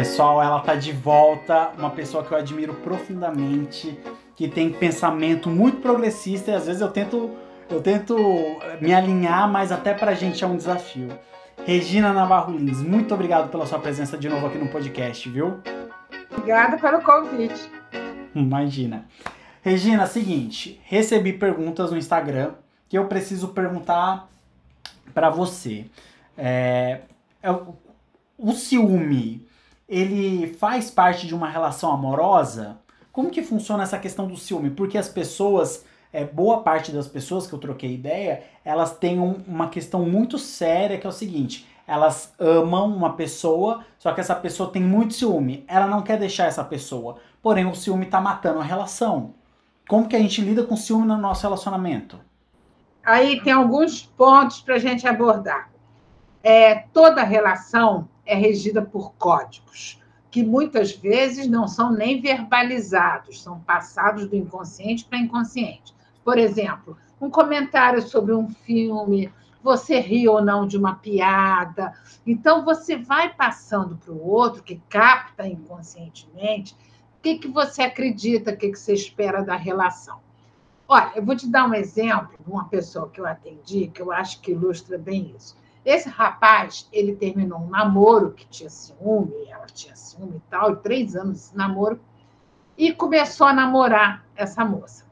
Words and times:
Pessoal, 0.00 0.42
ela 0.42 0.60
tá 0.60 0.74
de 0.74 0.92
volta, 0.92 1.72
uma 1.76 1.90
pessoa 1.90 2.24
que 2.24 2.32
eu 2.32 2.38
admiro 2.38 2.72
profundamente, 2.72 4.00
que 4.34 4.48
tem 4.48 4.72
pensamento 4.72 5.50
muito 5.50 5.82
progressista 5.82 6.52
e 6.52 6.54
às 6.54 6.64
vezes 6.64 6.80
eu 6.80 6.90
tento 6.90 7.36
eu 7.68 7.82
tento 7.82 8.16
me 8.80 8.94
alinhar, 8.94 9.46
mas 9.50 9.70
até 9.70 9.92
pra 9.92 10.14
gente 10.14 10.42
é 10.42 10.46
um 10.46 10.56
desafio. 10.56 11.08
Regina 11.66 12.14
Navarro 12.14 12.56
Lins, 12.56 12.80
muito 12.80 13.12
obrigado 13.12 13.50
pela 13.50 13.66
sua 13.66 13.78
presença 13.78 14.16
de 14.16 14.26
novo 14.26 14.46
aqui 14.46 14.56
no 14.56 14.68
podcast, 14.68 15.28
viu? 15.28 15.60
Obrigada 16.30 16.78
pelo 16.78 17.02
convite. 17.02 17.70
Imagina. 18.34 19.04
Regina, 19.60 20.06
seguinte, 20.06 20.80
recebi 20.84 21.34
perguntas 21.34 21.90
no 21.90 21.98
Instagram 21.98 22.52
que 22.88 22.96
eu 22.96 23.04
preciso 23.04 23.48
perguntar 23.48 24.30
para 25.12 25.28
você. 25.28 25.84
É, 26.38 27.02
é, 27.42 27.50
o 28.38 28.52
ciúme, 28.52 29.49
ele 29.90 30.46
faz 30.54 30.88
parte 30.88 31.26
de 31.26 31.34
uma 31.34 31.48
relação 31.48 31.90
amorosa? 31.92 32.78
Como 33.10 33.28
que 33.28 33.42
funciona 33.42 33.82
essa 33.82 33.98
questão 33.98 34.28
do 34.28 34.36
ciúme? 34.36 34.70
Porque 34.70 34.96
as 34.96 35.08
pessoas, 35.08 35.84
é, 36.12 36.24
boa 36.24 36.62
parte 36.62 36.92
das 36.92 37.08
pessoas 37.08 37.44
que 37.44 37.52
eu 37.52 37.58
troquei 37.58 37.92
ideia, 37.92 38.44
elas 38.64 38.96
têm 38.96 39.18
um, 39.18 39.42
uma 39.48 39.68
questão 39.68 40.06
muito 40.06 40.38
séria 40.38 40.96
que 40.96 41.04
é 41.04 41.10
o 41.10 41.12
seguinte: 41.12 41.68
elas 41.88 42.32
amam 42.38 42.86
uma 42.86 43.14
pessoa, 43.14 43.84
só 43.98 44.12
que 44.12 44.20
essa 44.20 44.36
pessoa 44.36 44.70
tem 44.70 44.80
muito 44.80 45.14
ciúme. 45.14 45.64
Ela 45.66 45.88
não 45.88 46.02
quer 46.02 46.20
deixar 46.20 46.46
essa 46.46 46.62
pessoa. 46.62 47.16
Porém, 47.42 47.66
o 47.66 47.74
ciúme 47.74 48.04
está 48.04 48.20
matando 48.20 48.60
a 48.60 48.64
relação. 48.64 49.34
Como 49.88 50.06
que 50.06 50.14
a 50.14 50.20
gente 50.20 50.40
lida 50.40 50.62
com 50.62 50.76
ciúme 50.76 51.04
no 51.04 51.16
nosso 51.16 51.42
relacionamento? 51.42 52.20
Aí 53.02 53.42
tem 53.42 53.52
alguns 53.52 54.02
pontos 54.02 54.60
para 54.60 54.76
a 54.76 54.78
gente 54.78 55.08
abordar. 55.08 55.68
É, 56.44 56.76
toda 56.92 57.24
relação 57.24 58.08
é 58.30 58.34
regida 58.36 58.80
por 58.80 59.12
códigos, 59.14 60.00
que 60.30 60.44
muitas 60.44 60.92
vezes 60.92 61.48
não 61.48 61.66
são 61.66 61.92
nem 61.92 62.20
verbalizados, 62.20 63.42
são 63.42 63.58
passados 63.60 64.28
do 64.28 64.36
inconsciente 64.36 65.04
para 65.04 65.18
inconsciente. 65.18 65.92
Por 66.24 66.38
exemplo, 66.38 66.96
um 67.20 67.28
comentário 67.28 68.00
sobre 68.00 68.32
um 68.32 68.48
filme, 68.48 69.32
você 69.62 69.98
ri 69.98 70.28
ou 70.28 70.42
não 70.42 70.66
de 70.66 70.78
uma 70.78 70.94
piada. 70.94 71.92
Então, 72.24 72.64
você 72.64 72.96
vai 72.96 73.34
passando 73.34 73.96
para 73.96 74.12
o 74.12 74.24
outro, 74.24 74.62
que 74.62 74.80
capta 74.88 75.46
inconscientemente, 75.46 76.74
o 77.18 77.22
que, 77.22 77.38
que 77.38 77.48
você 77.48 77.82
acredita, 77.82 78.52
o 78.52 78.56
que, 78.56 78.70
que 78.70 78.78
você 78.78 78.94
espera 78.94 79.42
da 79.42 79.56
relação. 79.56 80.20
Olha, 80.88 81.12
eu 81.14 81.24
vou 81.24 81.36
te 81.36 81.48
dar 81.48 81.68
um 81.68 81.74
exemplo 81.74 82.30
de 82.38 82.50
uma 82.50 82.68
pessoa 82.68 83.08
que 83.08 83.20
eu 83.20 83.26
atendi, 83.26 83.88
que 83.88 84.00
eu 84.00 84.10
acho 84.10 84.40
que 84.40 84.52
ilustra 84.52 84.96
bem 84.96 85.34
isso. 85.36 85.56
Esse 85.90 86.08
rapaz, 86.08 86.88
ele 86.92 87.16
terminou 87.16 87.58
um 87.58 87.68
namoro 87.68 88.30
que 88.30 88.46
tinha 88.46 88.70
ciúme, 88.70 89.34
ela 89.48 89.66
tinha 89.66 89.96
ciúme 89.96 90.36
e 90.36 90.42
tal, 90.48 90.74
e 90.74 90.76
três 90.76 91.16
anos 91.16 91.50
de 91.50 91.56
namoro, 91.56 91.98
e 92.78 92.92
começou 92.92 93.48
a 93.48 93.52
namorar 93.52 94.24
essa 94.36 94.64
moça. 94.64 95.04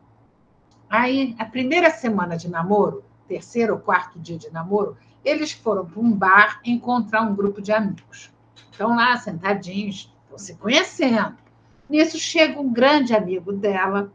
Aí, 0.88 1.34
a 1.36 1.44
primeira 1.44 1.90
semana 1.90 2.36
de 2.36 2.48
namoro, 2.48 3.02
terceiro 3.26 3.74
ou 3.74 3.80
quarto 3.80 4.20
dia 4.20 4.38
de 4.38 4.52
namoro, 4.52 4.96
eles 5.24 5.50
foram 5.50 5.84
para 5.84 5.98
um 5.98 6.12
bar 6.12 6.60
encontrar 6.64 7.22
um 7.22 7.34
grupo 7.34 7.60
de 7.60 7.72
amigos. 7.72 8.32
Estão 8.70 8.94
lá 8.94 9.16
sentadinhos, 9.16 10.14
estão 10.22 10.38
se 10.38 10.54
conhecendo. 10.54 11.36
Nisso 11.90 12.16
chega 12.20 12.60
um 12.60 12.72
grande 12.72 13.16
amigo 13.16 13.52
dela, 13.52 14.12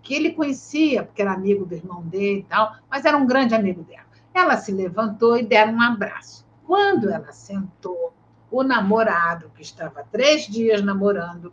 que 0.00 0.14
ele 0.14 0.30
conhecia, 0.30 1.02
porque 1.02 1.22
era 1.22 1.32
amigo 1.32 1.66
do 1.66 1.74
irmão 1.74 2.02
dele 2.02 2.38
e 2.38 2.44
tal, 2.44 2.76
mas 2.88 3.04
era 3.04 3.16
um 3.16 3.26
grande 3.26 3.52
amigo 3.52 3.82
dela. 3.82 4.03
Ela 4.34 4.56
se 4.56 4.72
levantou 4.72 5.38
e 5.38 5.44
deram 5.44 5.74
um 5.74 5.80
abraço. 5.80 6.44
Quando 6.66 7.08
ela 7.08 7.32
sentou, 7.32 8.12
o 8.50 8.62
namorado, 8.62 9.50
que 9.54 9.62
estava 9.62 10.04
três 10.10 10.46
dias 10.46 10.82
namorando, 10.82 11.52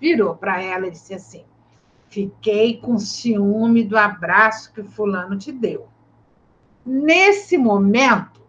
virou 0.00 0.34
para 0.34 0.62
ela 0.62 0.86
e 0.86 0.90
disse 0.90 1.14
assim: 1.14 1.44
Fiquei 2.08 2.78
com 2.78 2.98
ciúme 2.98 3.84
do 3.84 3.96
abraço 3.96 4.72
que 4.72 4.82
Fulano 4.82 5.38
te 5.38 5.50
deu. 5.50 5.88
Nesse 6.84 7.56
momento, 7.56 8.42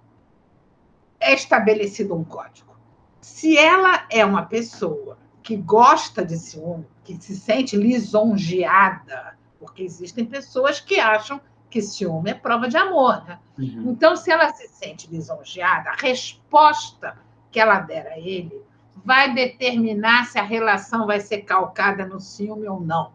é 1.19 1.33
estabelecido 1.33 2.13
um 2.15 2.23
código. 2.23 2.75
Se 3.21 3.57
ela 3.57 4.05
é 4.11 4.23
uma 4.25 4.45
pessoa 4.45 5.17
que 5.41 5.55
gosta 5.55 6.23
de 6.25 6.37
ciúme, 6.37 6.85
que 7.03 7.15
se 7.15 7.35
sente 7.35 7.77
lisonjeada, 7.77 9.37
porque 9.59 9.83
existem 9.83 10.25
pessoas 10.25 10.79
que 10.79 10.99
acham 10.99 11.39
que 11.75 11.81
ciúme 11.81 12.31
é 12.31 12.33
prova 12.33 12.69
de 12.69 12.77
amor, 12.77 13.21
né? 13.25 13.37
Uhum. 13.59 13.91
Então, 13.91 14.15
se 14.15 14.31
ela 14.31 14.49
se 14.53 14.65
sente 14.69 15.11
lisonjeada, 15.11 15.89
a 15.89 15.95
resposta 15.95 17.17
que 17.51 17.59
ela 17.59 17.81
der 17.81 18.07
a 18.07 18.17
ele 18.17 18.63
vai 19.03 19.33
determinar 19.33 20.23
se 20.23 20.39
a 20.39 20.41
relação 20.41 21.05
vai 21.05 21.19
ser 21.19 21.39
calcada 21.39 22.05
no 22.05 22.17
ciúme 22.17 22.65
ou 22.65 22.79
não. 22.79 23.11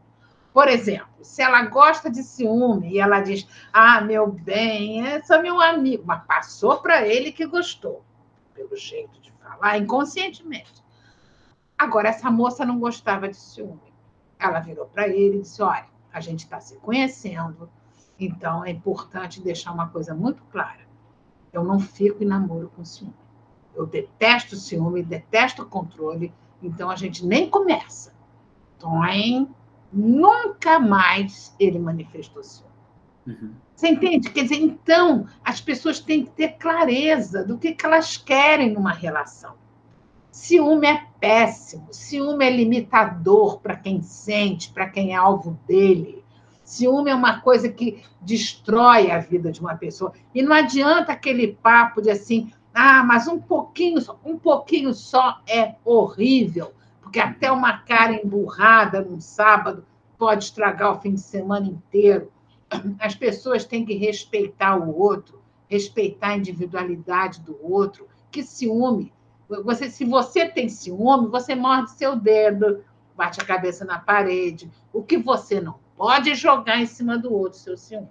Por 0.52 0.68
exemplo, 0.68 1.08
se 1.22 1.40
ela 1.40 1.62
gosta 1.64 2.10
de 2.10 2.22
ciúme 2.22 2.90
e 2.92 2.98
ela 3.00 3.20
diz: 3.20 3.48
Ah, 3.72 4.02
meu 4.02 4.30
bem, 4.30 5.06
é 5.06 5.22
só 5.22 5.40
meu 5.40 5.58
amigo, 5.58 6.02
mas 6.04 6.22
passou 6.26 6.82
para 6.82 7.08
ele 7.08 7.32
que 7.32 7.46
gostou, 7.46 8.04
pelo 8.52 8.76
jeito 8.76 9.18
de 9.22 9.32
falar, 9.42 9.78
inconscientemente. 9.78 10.84
Agora, 11.78 12.10
essa 12.10 12.30
moça 12.30 12.62
não 12.66 12.78
gostava 12.78 13.26
de 13.26 13.38
ciúme. 13.38 13.94
Ela 14.38 14.60
virou 14.60 14.84
para 14.84 15.08
ele 15.08 15.38
e 15.38 15.40
disse: 15.40 15.62
Olha, 15.62 15.86
a 16.12 16.20
gente 16.20 16.40
está 16.40 16.60
se 16.60 16.76
conhecendo, 16.76 17.70
então 18.26 18.64
é 18.64 18.70
importante 18.70 19.40
deixar 19.40 19.72
uma 19.72 19.88
coisa 19.88 20.14
muito 20.14 20.42
clara. 20.50 20.88
Eu 21.52 21.64
não 21.64 21.80
fico 21.80 22.22
em 22.22 22.26
namoro 22.26 22.70
com 22.76 22.84
ciúme. 22.84 23.14
Eu 23.74 23.86
detesto 23.86 24.56
ciúme, 24.56 25.02
detesto 25.02 25.64
controle, 25.64 26.32
então 26.62 26.90
a 26.90 26.96
gente 26.96 27.24
nem 27.24 27.48
começa. 27.48 28.12
Então, 28.76 29.00
nunca 29.92 30.78
mais 30.78 31.54
ele 31.58 31.78
manifestou 31.78 32.42
ciúme. 32.42 32.70
Uhum. 33.26 33.52
Você 33.74 33.88
entende? 33.88 34.30
Quer 34.30 34.42
dizer, 34.42 34.60
então, 34.60 35.26
as 35.42 35.60
pessoas 35.60 36.00
têm 36.00 36.24
que 36.24 36.30
ter 36.32 36.58
clareza 36.58 37.44
do 37.44 37.56
que, 37.56 37.72
que 37.72 37.86
elas 37.86 38.16
querem 38.16 38.72
numa 38.72 38.92
relação. 38.92 39.54
Ciúme 40.30 40.86
é 40.86 41.06
péssimo, 41.18 41.88
ciúme 41.90 42.44
é 42.44 42.50
limitador 42.50 43.58
para 43.60 43.76
quem 43.76 44.02
sente, 44.02 44.70
para 44.70 44.88
quem 44.88 45.12
é 45.12 45.16
alvo 45.16 45.58
dele. 45.66 46.19
Ciúme 46.70 47.10
é 47.10 47.14
uma 47.14 47.40
coisa 47.40 47.68
que 47.68 48.02
destrói 48.20 49.10
a 49.10 49.18
vida 49.18 49.50
de 49.50 49.60
uma 49.60 49.76
pessoa. 49.76 50.12
E 50.34 50.42
não 50.42 50.52
adianta 50.52 51.12
aquele 51.12 51.54
papo 51.62 52.00
de 52.00 52.10
assim, 52.10 52.52
ah, 52.74 53.02
mas 53.02 53.26
um 53.26 53.40
pouquinho 53.40 54.00
só, 54.00 54.18
um 54.24 54.38
pouquinho 54.38 54.94
só 54.94 55.40
é 55.48 55.74
horrível 55.84 56.72
porque 57.10 57.18
até 57.18 57.50
uma 57.50 57.76
cara 57.78 58.14
emburrada 58.14 59.00
num 59.00 59.20
sábado 59.20 59.84
pode 60.16 60.44
estragar 60.44 60.92
o 60.92 61.00
fim 61.00 61.14
de 61.14 61.20
semana 61.20 61.66
inteiro. 61.66 62.30
As 63.00 63.16
pessoas 63.16 63.64
têm 63.64 63.84
que 63.84 63.94
respeitar 63.94 64.76
o 64.76 64.96
outro, 64.96 65.42
respeitar 65.66 66.28
a 66.28 66.36
individualidade 66.36 67.40
do 67.40 67.58
outro. 67.60 68.06
Que 68.30 68.44
ciúme! 68.44 69.12
Você, 69.64 69.90
se 69.90 70.04
você 70.04 70.48
tem 70.48 70.68
ciúme, 70.68 71.26
você 71.26 71.56
morde 71.56 71.90
seu 71.90 72.14
dedo, 72.14 72.84
bate 73.16 73.40
a 73.40 73.44
cabeça 73.44 73.84
na 73.84 73.98
parede. 73.98 74.70
O 74.92 75.02
que 75.02 75.18
você 75.18 75.60
não 75.60 75.80
pode 76.00 76.34
jogar 76.34 76.78
em 76.78 76.86
cima 76.86 77.18
do 77.18 77.30
outro 77.30 77.58
seu 77.58 77.76
ciúme. 77.76 78.08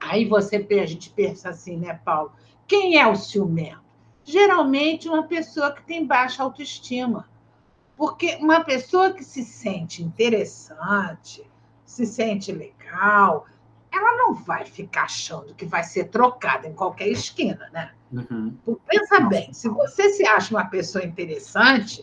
Aí 0.00 0.24
você 0.24 0.56
a 0.56 0.86
gente 0.86 1.10
pensa 1.10 1.50
assim, 1.50 1.76
né, 1.76 2.00
Paulo? 2.02 2.32
Quem 2.66 2.98
é 2.98 3.06
o 3.06 3.14
ciumento? 3.14 3.82
Geralmente 4.24 5.06
uma 5.06 5.24
pessoa 5.24 5.70
que 5.70 5.82
tem 5.82 6.06
baixa 6.06 6.42
autoestima 6.42 7.28
porque 7.94 8.36
uma 8.36 8.64
pessoa 8.64 9.12
que 9.12 9.22
se 9.22 9.44
sente 9.44 10.02
interessante, 10.02 11.44
se 11.84 12.06
sente 12.06 12.50
legal, 12.50 13.46
ela 13.92 14.16
não 14.16 14.32
vai 14.32 14.64
ficar 14.64 15.02
achando 15.02 15.54
que 15.54 15.66
vai 15.66 15.84
ser 15.84 16.04
trocada 16.04 16.66
em 16.66 16.72
qualquer 16.72 17.08
esquina, 17.08 17.68
né? 17.70 17.92
Uhum. 18.10 18.56
Pensa 18.88 19.20
bem, 19.20 19.52
se 19.52 19.68
você 19.68 20.08
se 20.08 20.26
acha 20.26 20.54
uma 20.54 20.64
pessoa 20.64 21.04
interessante, 21.04 22.02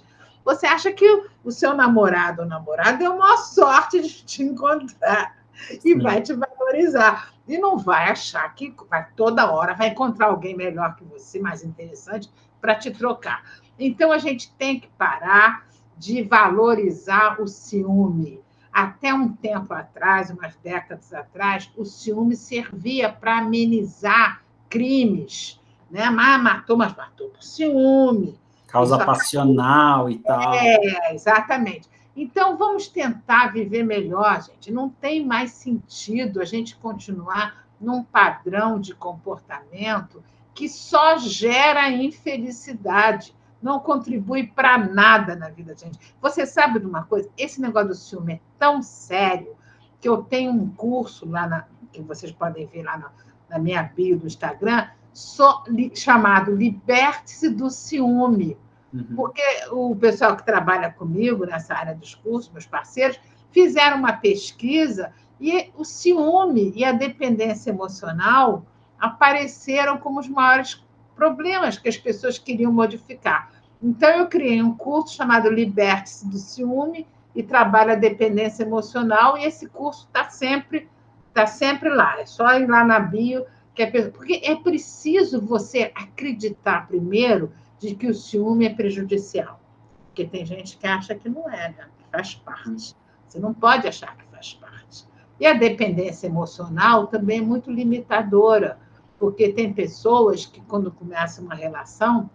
você 0.49 0.65
acha 0.65 0.91
que 0.91 1.05
o 1.43 1.51
seu 1.51 1.75
namorado 1.75 2.41
ou 2.41 2.47
namorada 2.47 2.97
deu 2.97 3.13
uma 3.13 3.37
sorte 3.37 4.01
de 4.01 4.25
te 4.25 4.41
encontrar 4.41 5.35
e 5.71 5.93
Sim. 5.93 5.99
vai 5.99 6.21
te 6.21 6.33
valorizar. 6.33 7.33
E 7.47 7.57
não 7.57 7.77
vai 7.77 8.09
achar 8.09 8.53
que 8.55 8.73
vai, 8.89 9.07
toda 9.15 9.51
hora 9.51 9.75
vai 9.75 9.89
encontrar 9.89 10.27
alguém 10.27 10.55
melhor 10.55 10.95
que 10.95 11.03
você, 11.03 11.39
mais 11.39 11.63
interessante, 11.63 12.31
para 12.59 12.75
te 12.75 12.89
trocar. 12.89 13.43
Então 13.77 14.11
a 14.11 14.17
gente 14.17 14.51
tem 14.53 14.79
que 14.79 14.87
parar 14.97 15.67
de 15.95 16.23
valorizar 16.23 17.39
o 17.39 17.47
ciúme. 17.47 18.41
Até 18.71 19.13
um 19.13 19.31
tempo 19.31 19.73
atrás, 19.73 20.31
umas 20.31 20.55
décadas 20.57 21.13
atrás, 21.13 21.71
o 21.75 21.85
ciúme 21.85 22.35
servia 22.35 23.11
para 23.11 23.39
amenizar 23.39 24.41
crimes. 24.67 25.59
Né? 25.91 26.09
Mas 26.09 26.41
matou, 26.41 26.77
mas 26.77 26.95
matou 26.95 27.29
por 27.29 27.43
ciúme. 27.43 28.39
Causa 28.71 28.97
Isso 28.97 29.05
passional 29.05 30.09
e 30.09 30.19
tal. 30.19 30.53
É, 30.53 31.13
exatamente. 31.13 31.89
Então, 32.15 32.57
vamos 32.57 32.87
tentar 32.87 33.47
viver 33.53 33.83
melhor, 33.83 34.43
gente. 34.43 34.71
Não 34.71 34.89
tem 34.89 35.25
mais 35.25 35.51
sentido 35.51 36.41
a 36.41 36.45
gente 36.45 36.75
continuar 36.75 37.65
num 37.79 38.03
padrão 38.03 38.79
de 38.79 38.93
comportamento 38.93 40.21
que 40.53 40.67
só 40.67 41.17
gera 41.17 41.89
infelicidade 41.89 43.33
não 43.61 43.79
contribui 43.79 44.47
para 44.47 44.77
nada 44.77 45.35
na 45.35 45.49
vida 45.49 45.73
da 45.73 45.79
gente. 45.79 45.99
Você 46.21 46.45
sabe 46.45 46.79
de 46.79 46.85
uma 46.85 47.03
coisa? 47.03 47.29
Esse 47.37 47.61
negócio 47.61 47.89
do 47.89 47.95
ciúme 47.95 48.33
é 48.33 48.39
tão 48.57 48.81
sério 48.81 49.55
que 49.99 50.07
eu 50.07 50.23
tenho 50.23 50.51
um 50.51 50.69
curso 50.69 51.29
lá 51.29 51.47
na, 51.47 51.65
que 51.91 52.01
vocês 52.01 52.31
podem 52.31 52.65
ver 52.67 52.83
lá 52.83 52.97
na, 52.97 53.11
na 53.49 53.59
minha 53.59 53.83
bio 53.83 54.17
do 54.17 54.27
Instagram, 54.27 54.87
so, 55.13 55.63
li, 55.67 55.91
chamado 55.95 56.55
Liberte-se 56.55 57.49
do 57.49 57.69
Ciúme. 57.69 58.57
Uhum. 58.93 59.15
Porque 59.15 59.43
o 59.71 59.95
pessoal 59.95 60.35
que 60.35 60.45
trabalha 60.45 60.91
comigo 60.91 61.45
nessa 61.45 61.75
área 61.75 61.93
dos 61.93 62.15
cursos, 62.15 62.51
meus 62.51 62.65
parceiros, 62.65 63.19
fizeram 63.51 63.97
uma 63.97 64.13
pesquisa 64.13 65.11
e 65.39 65.71
o 65.75 65.85
ciúme 65.85 66.73
e 66.75 66.83
a 66.83 66.91
dependência 66.91 67.69
emocional 67.69 68.65
apareceram 68.99 69.97
como 69.97 70.19
os 70.19 70.27
maiores 70.27 70.83
problemas 71.15 71.77
que 71.77 71.87
as 71.87 71.97
pessoas 71.97 72.37
queriam 72.37 72.71
modificar. 72.71 73.51
Então, 73.81 74.09
eu 74.09 74.27
criei 74.27 74.61
um 74.61 74.75
curso 74.75 75.15
chamado 75.15 75.49
Liberte-se 75.49 76.27
do 76.27 76.37
Ciúme 76.37 77.07
e 77.33 77.41
trabalha 77.41 77.93
a 77.93 77.97
dependência 77.97 78.63
emocional, 78.63 79.37
e 79.37 79.45
esse 79.45 79.69
curso 79.69 80.05
está 80.07 80.29
sempre, 80.29 80.89
tá 81.33 81.45
sempre 81.45 81.89
lá. 81.89 82.19
É 82.19 82.25
só 82.25 82.59
ir 82.59 82.67
lá 82.67 82.83
na 82.83 82.99
bio, 82.99 83.45
porque 83.87 84.41
é 84.43 84.55
preciso 84.55 85.41
você 85.41 85.91
acreditar 85.95 86.87
primeiro 86.87 87.51
de 87.79 87.95
que 87.95 88.07
o 88.07 88.13
ciúme 88.13 88.65
é 88.65 88.73
prejudicial. 88.73 89.59
Porque 90.07 90.25
tem 90.25 90.45
gente 90.45 90.77
que 90.77 90.85
acha 90.85 91.15
que 91.15 91.29
não 91.29 91.49
é, 91.49 91.69
né? 91.69 91.87
que 91.97 92.05
faz 92.11 92.35
parte. 92.35 92.95
Você 93.27 93.39
não 93.39 93.53
pode 93.53 93.87
achar 93.87 94.15
que 94.17 94.25
faz 94.25 94.53
parte. 94.53 95.05
E 95.39 95.45
a 95.45 95.53
dependência 95.53 96.27
emocional 96.27 97.07
também 97.07 97.39
é 97.39 97.41
muito 97.41 97.71
limitadora, 97.71 98.77
porque 99.17 99.53
tem 99.53 99.71
pessoas 99.71 100.45
que, 100.45 100.59
quando 100.61 100.91
começa 100.91 101.41
uma 101.41 101.55
relação, 101.55 102.29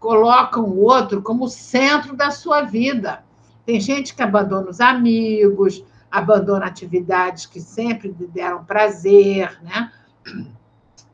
colocam 0.00 0.64
o 0.64 0.82
outro 0.82 1.22
como 1.22 1.48
centro 1.48 2.16
da 2.16 2.30
sua 2.30 2.62
vida. 2.62 3.22
Tem 3.64 3.78
gente 3.78 4.14
que 4.14 4.22
abandona 4.22 4.70
os 4.70 4.80
amigos, 4.80 5.84
abandona 6.10 6.66
atividades 6.66 7.46
que 7.46 7.60
sempre 7.60 8.08
lhe 8.08 8.26
deram 8.26 8.64
prazer, 8.64 9.60
né? 9.62 9.92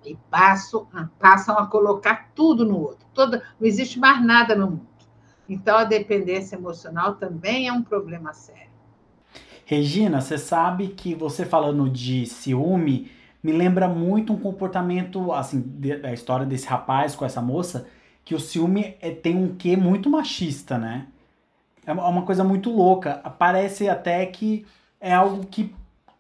E 0.07 0.17
passam, 0.31 0.87
a 1.59 1.67
colocar 1.67 2.31
tudo 2.35 2.65
no 2.65 2.79
outro. 2.79 3.07
Toda, 3.13 3.43
não 3.59 3.67
existe 3.67 3.99
mais 3.99 4.25
nada 4.25 4.55
no 4.55 4.71
mundo. 4.71 4.87
Então, 5.49 5.77
a 5.77 5.85
dependência 5.85 6.57
emocional 6.57 7.17
também 7.17 7.69
é 7.69 7.73
um 7.73 7.83
problema 7.83 8.33
sério. 8.33 8.71
Regina, 9.65 10.21
você 10.21 10.39
sabe 10.39 10.89
que 10.89 11.15
você 11.15 11.45
falando 11.45 11.91
de 11.91 12.25
ciúme 12.27 13.11
me 13.43 13.53
lembra 13.53 13.89
muito 13.89 14.33
um 14.33 14.39
comportamento, 14.39 15.33
assim, 15.33 15.61
da 15.61 16.13
história 16.13 16.45
desse 16.45 16.67
rapaz 16.67 17.15
com 17.15 17.25
essa 17.25 17.41
moça, 17.41 17.87
que 18.25 18.35
o 18.35 18.41
ciúme 18.41 18.97
é, 19.01 19.11
tem 19.11 19.37
um 19.37 19.55
quê 19.55 19.77
muito 19.77 20.11
machista, 20.11 20.77
né? 20.77 21.07
É 21.87 21.93
uma 21.93 22.23
coisa 22.23 22.43
muito 22.43 22.71
louca. 22.71 23.15
Parece 23.39 23.89
até 23.89 24.27
que 24.27 24.67
é 25.01 25.15
algo 25.15 25.47
que, 25.47 25.73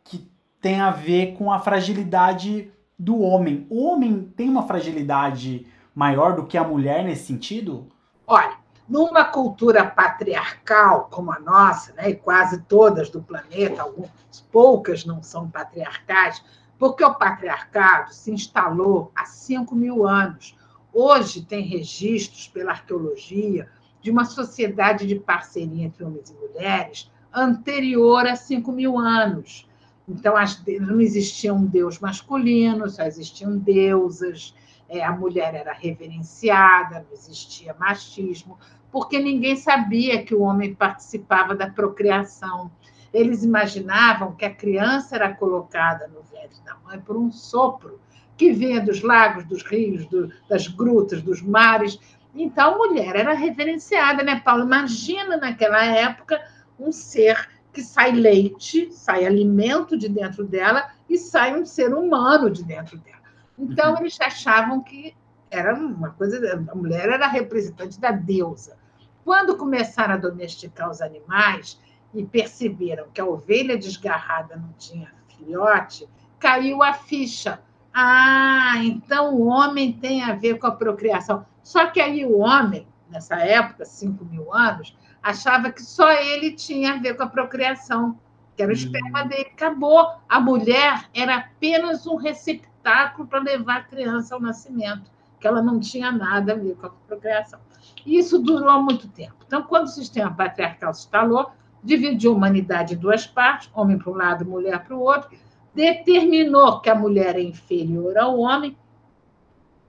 que 0.04 0.30
tem 0.60 0.80
a 0.80 0.90
ver 0.90 1.34
com 1.34 1.52
a 1.52 1.58
fragilidade 1.58 2.70
do 2.98 3.20
homem. 3.20 3.66
O 3.68 3.84
homem 3.84 4.32
tem 4.36 4.48
uma 4.48 4.66
fragilidade 4.66 5.66
maior 5.94 6.34
do 6.36 6.46
que 6.46 6.58
a 6.58 6.64
mulher 6.64 7.04
nesse 7.04 7.26
sentido? 7.26 7.86
Olha, 8.26 8.56
numa 8.88 9.24
cultura 9.24 9.84
patriarcal 9.84 11.08
como 11.10 11.32
a 11.32 11.38
nossa, 11.38 11.92
né, 11.94 12.10
e 12.10 12.14
quase 12.14 12.62
todas 12.62 13.10
do 13.10 13.22
planeta, 13.22 13.82
algumas 13.82 14.10
poucas 14.52 15.04
não 15.04 15.22
são 15.22 15.48
patriarcais, 15.48 16.42
porque 16.78 17.04
o 17.04 17.14
patriarcado 17.14 18.12
se 18.12 18.30
instalou 18.30 19.10
há 19.14 19.24
5 19.24 19.74
mil 19.74 20.06
anos. 20.06 20.56
Hoje 20.92 21.42
tem 21.42 21.62
registros 21.62 22.48
pela 22.48 22.72
arqueologia 22.72 23.68
de 24.00 24.10
uma 24.10 24.24
sociedade 24.24 25.06
de 25.06 25.16
parceria 25.16 25.84
entre 25.84 26.04
homens 26.04 26.30
e 26.30 26.34
mulheres 26.34 27.10
anterior 27.34 28.26
a 28.26 28.36
5 28.36 28.70
mil 28.72 28.98
anos. 28.98 29.68
Então, 30.08 30.34
não 30.80 31.00
existia 31.00 31.52
um 31.52 31.64
deus 31.64 31.98
masculino, 31.98 32.88
só 32.88 33.02
existiam 33.02 33.58
deusas, 33.58 34.54
é, 34.88 35.04
a 35.04 35.10
mulher 35.10 35.54
era 35.54 35.72
reverenciada, 35.72 37.00
não 37.00 37.12
existia 37.12 37.74
machismo 37.74 38.56
porque 38.96 39.18
ninguém 39.18 39.56
sabia 39.56 40.22
que 40.22 40.34
o 40.34 40.40
homem 40.40 40.74
participava 40.74 41.54
da 41.54 41.68
procriação. 41.68 42.70
Eles 43.12 43.44
imaginavam 43.44 44.34
que 44.34 44.44
a 44.46 44.54
criança 44.54 45.16
era 45.16 45.34
colocada 45.34 46.08
no 46.08 46.22
ventre 46.22 46.58
da 46.64 46.76
mãe 46.76 46.98
por 46.98 47.14
um 47.14 47.30
sopro 47.30 48.00
que 48.38 48.52
vinha 48.52 48.80
dos 48.80 49.02
lagos, 49.02 49.44
dos 49.44 49.62
rios, 49.62 50.06
do, 50.06 50.32
das 50.48 50.66
grutas, 50.66 51.20
dos 51.20 51.42
mares. 51.42 51.98
Então, 52.34 52.74
a 52.74 52.78
mulher 52.78 53.16
era 53.16 53.34
reverenciada, 53.34 54.22
né, 54.22 54.40
Paulo? 54.42 54.64
Imagina 54.64 55.36
naquela 55.36 55.84
época 55.84 56.40
um 56.80 56.90
ser 56.90 57.48
que 57.76 57.82
sai 57.82 58.10
leite, 58.10 58.90
sai 58.90 59.26
alimento 59.26 59.98
de 59.98 60.08
dentro 60.08 60.46
dela 60.46 60.90
e 61.06 61.18
sai 61.18 61.60
um 61.60 61.66
ser 61.66 61.92
humano 61.92 62.48
de 62.48 62.64
dentro 62.64 62.96
dela. 62.96 63.20
Então, 63.58 63.92
uhum. 63.92 64.00
eles 64.00 64.18
achavam 64.18 64.82
que 64.82 65.14
era 65.50 65.74
uma 65.74 66.08
coisa, 66.12 66.54
a 66.54 66.74
mulher 66.74 67.10
era 67.10 67.26
representante 67.26 68.00
da 68.00 68.12
deusa. 68.12 68.78
Quando 69.22 69.58
começaram 69.58 70.14
a 70.14 70.16
domesticar 70.16 70.88
os 70.88 71.02
animais 71.02 71.78
e 72.14 72.24
perceberam 72.24 73.08
que 73.12 73.20
a 73.20 73.26
ovelha 73.26 73.76
desgarrada 73.76 74.56
não 74.56 74.72
tinha 74.78 75.12
filhote, 75.36 76.08
caiu 76.38 76.82
a 76.82 76.94
ficha. 76.94 77.60
Ah, 77.92 78.76
então 78.84 79.34
o 79.34 79.48
homem 79.48 79.92
tem 79.92 80.22
a 80.22 80.32
ver 80.32 80.58
com 80.58 80.66
a 80.66 80.72
procriação. 80.72 81.44
Só 81.62 81.88
que 81.88 82.00
aí 82.00 82.24
o 82.24 82.38
homem, 82.38 82.88
nessa 83.10 83.36
época, 83.36 83.84
5 83.84 84.24
mil 84.24 84.54
anos, 84.54 84.96
achava 85.30 85.70
que 85.70 85.82
só 85.82 86.10
ele 86.12 86.52
tinha 86.52 86.94
a 86.94 86.98
ver 86.98 87.16
com 87.16 87.22
a 87.22 87.28
procriação, 87.28 88.18
que 88.56 88.62
era 88.62 88.70
o 88.70 88.74
esperma 88.74 89.24
hum. 89.24 89.28
dele. 89.28 89.50
Acabou. 89.52 90.08
A 90.28 90.40
mulher 90.40 91.08
era 91.14 91.36
apenas 91.36 92.06
um 92.06 92.16
receptáculo 92.16 93.26
para 93.26 93.40
levar 93.40 93.78
a 93.78 93.84
criança 93.84 94.34
ao 94.34 94.40
nascimento 94.40 95.10
que 95.38 95.46
ela 95.46 95.62
não 95.62 95.78
tinha 95.78 96.10
nada 96.10 96.52
a 96.52 96.56
ver 96.56 96.74
com 96.76 96.86
a 96.86 96.90
procriação. 97.06 97.60
E 98.04 98.18
isso 98.18 98.38
durou 98.38 98.82
muito 98.82 99.08
tempo. 99.08 99.36
Então, 99.46 99.62
quando 99.62 99.84
o 99.84 99.90
sistema 99.90 100.34
patriarcal 100.34 100.94
se 100.94 101.02
instalou, 101.02 101.50
dividiu 101.82 102.32
a 102.32 102.34
humanidade 102.34 102.94
em 102.94 102.98
duas 102.98 103.26
partes, 103.26 103.70
homem 103.74 103.98
para 103.98 104.10
um 104.10 104.16
lado, 104.16 104.44
mulher 104.44 104.82
para 104.82 104.96
o 104.96 105.00
outro, 105.00 105.30
determinou 105.74 106.80
que 106.80 106.88
a 106.88 106.94
mulher 106.94 107.36
é 107.36 107.42
inferior 107.42 108.16
ao 108.16 108.38
homem 108.38 108.76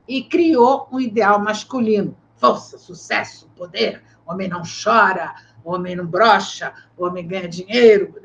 e 0.08 0.24
criou 0.24 0.88
um 0.92 1.00
ideal 1.00 1.40
masculino. 1.40 2.16
Força, 2.36 2.78
sucesso, 2.78 3.50
poder, 3.56 4.04
homem 4.28 4.48
não 4.48 4.62
chora, 4.62 5.34
homem 5.64 5.96
não 5.96 6.06
brocha, 6.06 6.74
homem 6.98 7.28
ganha 7.28 7.48
dinheiro. 7.48 8.16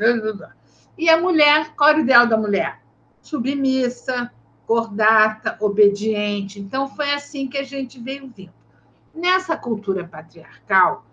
E 0.99 1.09
a 1.09 1.21
mulher, 1.21 1.75
qual 1.77 1.91
era 1.91 1.99
o 1.99 2.03
ideal 2.03 2.27
da 2.27 2.37
mulher? 2.37 2.81
Submissa, 3.21 4.31
cordata, 4.67 5.57
obediente. 5.61 6.61
Então, 6.61 6.89
foi 6.89 7.13
assim 7.13 7.49
que 7.49 7.59
a 7.59 7.63
gente 7.63 8.01
veio 8.01 8.33
vindo. 8.35 8.53
Nessa 9.15 9.57
cultura 9.57 10.07
patriarcal, 10.07 11.05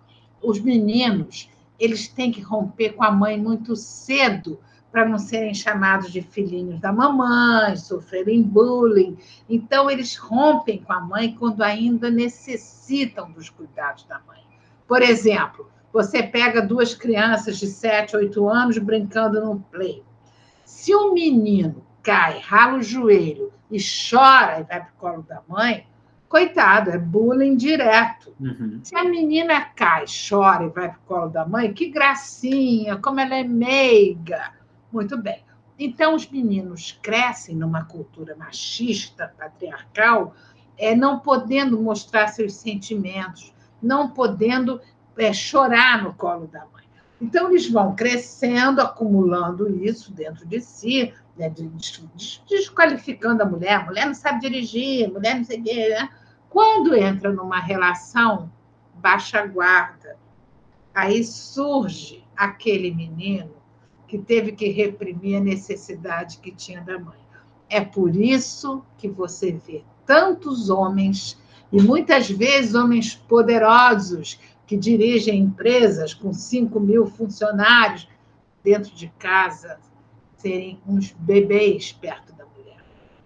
os 0.41 0.59
meninos 0.59 1.49
eles 1.79 2.07
têm 2.07 2.31
que 2.31 2.41
romper 2.41 2.91
com 2.91 3.03
a 3.03 3.11
mãe 3.11 3.39
muito 3.39 3.75
cedo 3.75 4.59
para 4.91 5.07
não 5.07 5.17
serem 5.17 5.53
chamados 5.53 6.11
de 6.11 6.21
filhinhos 6.21 6.79
da 6.79 6.91
mamãe, 6.91 7.75
sofrerem 7.77 8.41
bullying. 8.41 9.17
Então, 9.47 9.89
eles 9.89 10.15
rompem 10.15 10.81
com 10.81 10.91
a 10.91 10.99
mãe 10.99 11.35
quando 11.35 11.61
ainda 11.61 12.09
necessitam 12.09 13.31
dos 13.31 13.49
cuidados 13.49 14.03
da 14.05 14.19
mãe. 14.27 14.48
Por 14.89 15.03
exemplo, 15.03 15.69
você 15.93 16.23
pega 16.23 16.63
duas 16.63 16.95
crianças 16.95 17.59
de 17.59 17.67
7, 17.67 18.17
8 18.17 18.49
anos 18.49 18.77
brincando 18.79 19.39
no 19.39 19.59
play. 19.71 20.03
Se 20.65 20.95
o 20.95 21.13
menino 21.13 21.85
cai, 22.01 22.39
rala 22.39 22.79
o 22.79 22.81
joelho 22.81 23.53
e 23.69 23.77
chora 23.79 24.61
e 24.61 24.63
vai 24.63 24.79
para 24.79 24.89
o 24.89 24.99
colo 24.99 25.21
da 25.21 25.43
mãe, 25.47 25.85
coitado, 26.27 26.89
é 26.89 26.97
bullying 26.97 27.55
direto. 27.55 28.33
Uhum. 28.39 28.79
Se 28.83 28.95
a 28.95 29.03
menina 29.03 29.61
cai, 29.75 30.05
chora 30.07 30.63
e 30.63 30.69
vai 30.69 30.89
para 30.89 30.97
o 30.97 31.07
colo 31.07 31.29
da 31.29 31.45
mãe, 31.45 31.71
que 31.71 31.89
gracinha, 31.89 32.97
como 32.97 33.19
ela 33.19 33.35
é 33.35 33.43
meiga. 33.43 34.53
Muito 34.91 35.15
bem. 35.19 35.43
Então, 35.77 36.15
os 36.15 36.27
meninos 36.27 36.97
crescem 36.99 37.55
numa 37.55 37.85
cultura 37.85 38.35
machista, 38.35 39.31
patriarcal, 39.37 40.33
é, 40.75 40.95
não 40.95 41.19
podendo 41.19 41.79
mostrar 41.79 42.27
seus 42.29 42.53
sentimentos, 42.55 43.53
não 43.81 44.09
podendo 44.09 44.81
é, 45.17 45.33
chorar 45.33 46.03
no 46.03 46.13
colo 46.13 46.47
da 46.47 46.59
mãe. 46.59 46.83
Então, 47.21 47.49
eles 47.49 47.69
vão 47.69 47.95
crescendo, 47.95 48.81
acumulando 48.81 49.69
isso 49.83 50.13
dentro 50.13 50.45
de 50.45 50.61
si, 50.61 51.13
né, 51.37 51.53
desqualificando 52.47 53.43
a 53.43 53.45
mulher. 53.45 53.73
A 53.73 53.85
mulher 53.85 54.05
não 54.05 54.13
sabe 54.13 54.41
dirigir, 54.41 55.11
mulher 55.11 55.35
não 55.35 55.43
sei 55.43 55.59
o 55.59 55.63
quê. 55.63 55.89
Né? 55.89 56.09
Quando 56.49 56.95
entra 56.95 57.31
numa 57.31 57.59
relação, 57.59 58.51
baixa 58.95 59.45
guarda. 59.45 60.17
Aí 60.93 61.23
surge 61.23 62.23
aquele 62.35 62.91
menino 62.91 63.53
que 64.07 64.17
teve 64.17 64.53
que 64.53 64.69
reprimir 64.69 65.37
a 65.37 65.43
necessidade 65.43 66.39
que 66.39 66.51
tinha 66.51 66.81
da 66.81 66.97
mãe. 66.97 67.19
É 67.69 67.81
por 67.81 68.15
isso 68.15 68.83
que 68.97 69.07
você 69.07 69.51
vê 69.51 69.83
tantos 70.05 70.69
homens 70.69 71.37
E 71.71 71.81
muitas 71.81 72.29
vezes 72.29 72.73
homens 72.73 73.15
poderosos 73.15 74.39
que 74.65 74.77
dirigem 74.77 75.39
empresas 75.39 76.13
com 76.13 76.33
5 76.33 76.79
mil 76.79 77.05
funcionários 77.05 78.07
dentro 78.63 78.93
de 78.93 79.07
casa 79.19 79.79
serem 80.37 80.79
uns 80.87 81.11
bebês 81.11 81.91
perto 81.91 82.33
da 82.33 82.45
mulher. 82.45 82.77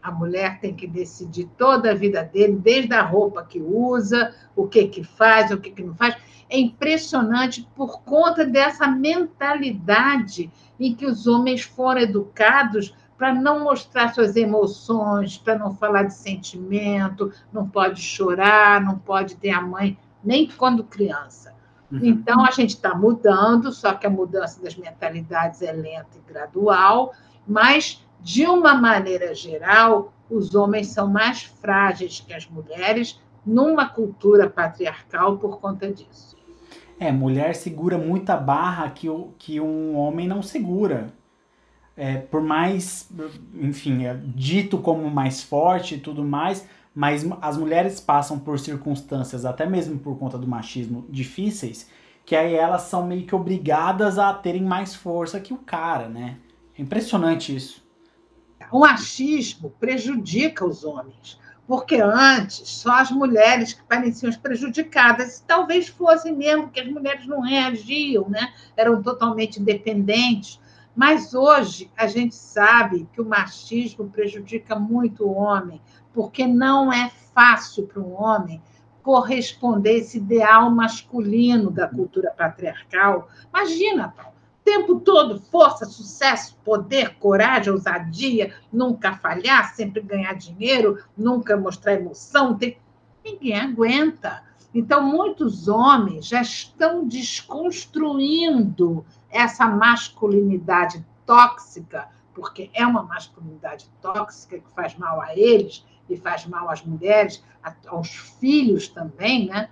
A 0.02 0.12
mulher 0.12 0.60
tem 0.60 0.74
que 0.74 0.88
decidir 0.88 1.50
toda 1.58 1.92
a 1.92 1.96
vida 1.96 2.24
dele, 2.24 2.56
desde 2.56 2.94
a 2.94 3.02
roupa 3.02 3.44
que 3.44 3.60
usa, 3.60 4.34
o 4.56 4.68
que 4.68 4.88
que 4.88 5.04
faz, 5.04 5.52
o 5.52 5.60
que 5.60 5.72
que 5.72 5.84
não 5.84 5.96
faz. 5.96 6.16
É 6.50 6.58
impressionante 6.58 7.68
por 7.76 8.02
conta 8.04 8.46
dessa 8.46 8.88
mentalidade 8.88 10.52
em 10.80 10.94
que 10.94 11.06
os 11.06 11.28
homens 11.28 11.62
foram 11.64 12.02
educados 12.02 12.94
para 13.24 13.34
não 13.34 13.64
mostrar 13.64 14.14
suas 14.14 14.36
emoções, 14.36 15.38
para 15.38 15.58
não 15.58 15.74
falar 15.74 16.04
de 16.04 16.14
sentimento, 16.14 17.32
não 17.54 17.66
pode 17.66 18.02
chorar, 18.02 18.82
não 18.82 19.00
pode 19.00 19.38
ter 19.38 19.52
a 19.52 19.62
mãe 19.62 19.98
nem 20.22 20.46
quando 20.46 20.84
criança. 20.84 21.54
Uhum. 21.90 22.00
Então, 22.04 22.44
a 22.44 22.52
gente 22.52 22.72
está 22.72 22.94
mudando, 22.94 23.72
só 23.72 23.94
que 23.94 24.06
a 24.06 24.10
mudança 24.10 24.62
das 24.62 24.76
mentalidades 24.76 25.62
é 25.62 25.72
lenta 25.72 26.18
e 26.18 26.34
gradual, 26.34 27.14
mas, 27.48 28.06
de 28.20 28.46
uma 28.46 28.74
maneira 28.74 29.34
geral, 29.34 30.12
os 30.30 30.54
homens 30.54 30.88
são 30.88 31.08
mais 31.08 31.44
frágeis 31.44 32.20
que 32.20 32.34
as 32.34 32.46
mulheres 32.46 33.22
numa 33.46 33.88
cultura 33.88 34.50
patriarcal 34.50 35.38
por 35.38 35.62
conta 35.62 35.90
disso. 35.90 36.36
É, 37.00 37.10
mulher 37.10 37.56
segura 37.56 37.98
muita 37.98 38.36
barra 38.36 38.90
que, 38.90 39.08
o, 39.08 39.30
que 39.38 39.62
um 39.62 39.96
homem 39.96 40.28
não 40.28 40.42
segura. 40.42 41.23
É, 41.96 42.18
por 42.18 42.42
mais, 42.42 43.08
enfim, 43.54 44.06
é 44.06 44.20
dito 44.24 44.80
como 44.80 45.10
mais 45.12 45.44
forte 45.44 45.96
e 45.96 46.00
tudo 46.00 46.24
mais, 46.24 46.68
mas 46.94 47.26
as 47.42 47.58
mulheres 47.58 48.00
passam 48.00 48.40
por 48.40 48.60
circunstâncias, 48.60 49.46
até 49.46 49.66
mesmo 49.66 50.00
por 50.00 50.18
conta 50.18 50.38
do 50.38 50.48
machismo, 50.48 51.06
difíceis, 51.10 51.90
que 52.26 52.36
aí 52.36 52.56
elas 52.56 52.84
são 52.84 53.06
meio 53.06 53.26
que 53.26 53.36
obrigadas 53.36 54.18
a 54.18 54.34
terem 54.34 54.64
mais 54.64 54.96
força 54.96 55.40
que 55.40 55.54
o 55.54 55.58
cara, 55.58 56.08
né? 56.08 56.38
É 56.78 56.82
impressionante 56.82 57.56
isso. 57.56 57.84
O 58.72 58.80
machismo 58.80 59.70
prejudica 59.80 60.66
os 60.66 60.84
homens, 60.84 61.40
porque 61.68 61.98
antes 62.02 62.68
só 62.70 63.00
as 63.00 63.12
mulheres 63.12 63.74
que 63.74 63.84
pareciam 63.84 64.30
as 64.30 64.38
prejudicadas, 64.38 65.44
talvez 65.46 65.88
fossem 65.88 66.36
mesmo 66.36 66.70
que 66.70 66.80
as 66.80 66.88
mulheres 66.88 67.28
não 67.28 67.42
reagiam, 67.42 68.30
né? 68.30 68.54
Eram 68.76 69.02
totalmente 69.02 69.60
independentes. 69.60 70.60
Mas 70.96 71.34
hoje 71.34 71.92
a 71.98 72.06
gente 72.08 72.36
sabe 72.36 73.08
que 73.14 73.22
o 73.22 73.26
machismo 73.26 74.10
prejudica 74.10 74.78
muito 74.78 75.26
o 75.26 75.34
homem, 75.34 75.82
porque 76.14 76.46
não 76.46 76.94
é 76.94 77.12
fácil 77.34 77.88
para 77.88 78.02
um 78.02 78.14
homem 78.14 78.62
corresponder 79.02 79.98
esse 79.98 80.18
ideal 80.18 80.70
masculino 80.72 81.70
da 81.70 81.88
cultura 81.88 82.32
patriarcal. 82.32 83.28
Imagina, 83.50 84.14
o 84.18 84.64
tempo 84.64 85.00
todo 85.02 85.42
força, 85.42 85.86
sucesso, 85.86 86.58
poder, 86.64 87.16
coragem, 87.16 87.74
ousadia, 87.74 88.54
nunca 88.72 89.18
falhar, 89.18 89.76
sempre 89.76 90.02
ganhar 90.02 90.34
dinheiro, 90.34 91.04
nunca 91.18 91.58
mostrar 91.58 91.96
emoção. 91.96 92.56
Tem... 92.58 92.78
Ninguém 93.26 93.60
aguenta. 93.60 94.44
Então, 94.74 95.04
muitos 95.04 95.68
homens 95.68 96.28
já 96.28 96.42
estão 96.42 97.06
desconstruindo 97.08 99.06
essa 99.34 99.68
masculinidade 99.68 101.06
tóxica, 101.26 102.08
porque 102.34 102.70
é 102.74 102.86
uma 102.86 103.04
masculinidade 103.04 103.90
tóxica 104.02 104.60
que 104.60 104.76
faz 104.76 104.96
mal 104.96 105.20
a 105.20 105.36
eles, 105.36 105.86
e 106.10 106.18
faz 106.18 106.46
mal 106.46 106.70
às 106.70 106.84
mulheres, 106.84 107.44
aos 107.88 108.10
filhos 108.10 108.88
também, 108.88 109.48
né? 109.48 109.70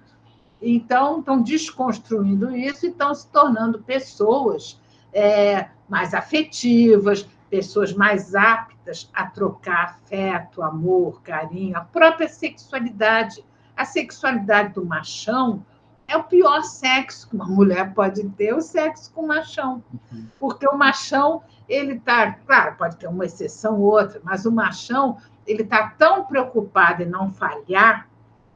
Então, 0.62 1.20
estão 1.20 1.42
desconstruindo 1.42 2.56
isso 2.56 2.86
e 2.86 2.90
estão 2.90 3.14
se 3.14 3.28
tornando 3.28 3.80
pessoas 3.80 4.80
é, 5.12 5.68
mais 5.90 6.14
afetivas, 6.14 7.28
pessoas 7.50 7.94
mais 7.94 8.34
aptas 8.34 9.10
a 9.14 9.26
trocar 9.26 10.00
afeto, 10.06 10.62
amor, 10.62 11.22
carinho, 11.22 11.78
a 11.78 11.82
própria 11.82 12.30
sexualidade. 12.30 13.44
A 13.76 13.86
sexualidade 13.86 14.74
do 14.74 14.86
machão 14.86 15.66
é 16.12 16.18
o 16.18 16.24
pior 16.24 16.62
sexo 16.64 17.30
que 17.30 17.36
uma 17.36 17.46
mulher 17.46 17.94
pode 17.94 18.28
ter, 18.32 18.54
o 18.54 18.62
sexo 18.62 19.12
com 19.14 19.22
o 19.22 19.28
machão. 19.28 19.82
Uhum. 20.12 20.28
Porque 20.40 20.68
o 20.68 20.78
machão, 20.78 21.42
ele 21.70 21.94
está, 21.94 22.34
claro, 22.34 22.76
pode 22.76 22.98
ter 22.98 23.08
uma 23.08 23.26
exceção 23.26 23.80
ou 23.80 23.92
outra, 23.92 24.20
mas 24.24 24.46
o 24.46 24.52
machão 24.52 25.18
ele 25.48 25.64
está 25.64 25.90
tão 25.98 26.26
preocupado 26.26 27.02
em 27.02 27.06
não 27.06 27.32
falhar 27.32 28.10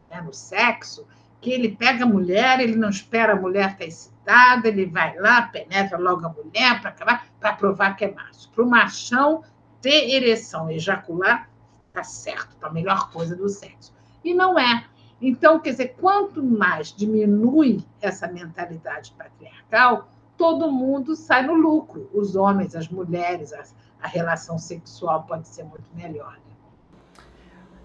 né, 0.09 0.21
no 0.21 0.33
sexo 0.33 1.07
que 1.39 1.51
ele 1.51 1.75
pega 1.75 2.03
a 2.03 2.07
mulher, 2.07 2.59
ele 2.59 2.75
não 2.75 2.89
espera 2.89 3.33
a 3.33 3.35
mulher 3.35 3.71
estar 3.71 3.85
excitada, 3.85 4.67
ele 4.67 4.87
vai 4.87 5.15
lá, 5.17 5.43
penetra 5.43 5.97
logo 5.97 6.25
a 6.25 6.29
mulher 6.29 6.81
para 6.81 6.89
acabar, 6.89 7.27
para 7.39 7.53
provar 7.53 7.95
que 7.95 8.05
é 8.05 8.11
macho. 8.11 8.49
Para 8.49 8.63
o 8.63 8.69
machão 8.69 9.43
ter 9.81 10.09
ereção, 10.09 10.69
ejacular, 10.69 11.49
está 11.87 12.03
certo, 12.03 12.49
está 12.55 12.67
a 12.67 12.73
melhor 12.73 13.11
coisa 13.11 13.35
do 13.35 13.47
sexo. 13.47 13.93
E 14.23 14.33
não 14.33 14.57
é. 14.57 14.85
Então, 15.27 15.59
quer 15.59 15.71
dizer, 15.71 15.95
quanto 15.99 16.43
mais 16.43 16.93
diminui 16.93 17.83
essa 17.99 18.27
mentalidade 18.27 19.11
patriarcal, 19.17 20.07
todo 20.37 20.71
mundo 20.71 21.15
sai 21.15 21.43
no 21.47 21.55
lucro. 21.55 22.07
Os 22.13 22.35
homens, 22.35 22.75
as 22.75 22.87
mulheres, 22.87 23.51
a, 23.51 23.63
a 24.03 24.07
relação 24.07 24.59
sexual 24.59 25.23
pode 25.23 25.47
ser 25.47 25.63
muito 25.63 25.89
melhor. 25.95 26.37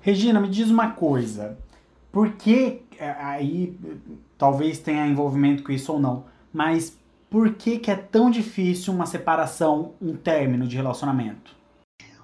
Regina, 0.03 0.39
me 0.39 0.51
diz 0.51 0.69
uma 0.69 0.91
coisa. 0.91 1.57
Por 2.13 2.33
que 2.33 2.83
é, 2.99 3.11
aí 3.13 3.75
talvez 4.37 4.79
tenha 4.79 5.07
envolvimento 5.07 5.63
com 5.63 5.73
isso 5.73 5.95
ou 5.95 5.99
não, 5.99 6.27
mas 6.53 6.99
por 7.31 7.55
que, 7.55 7.79
que 7.79 7.91
é 7.91 7.97
tão 7.97 8.31
difícil 8.31 8.93
uma 8.93 9.07
separação, 9.07 9.95
um 9.99 10.15
término 10.15 10.67
de 10.67 10.77
relacionamento? 10.77 11.57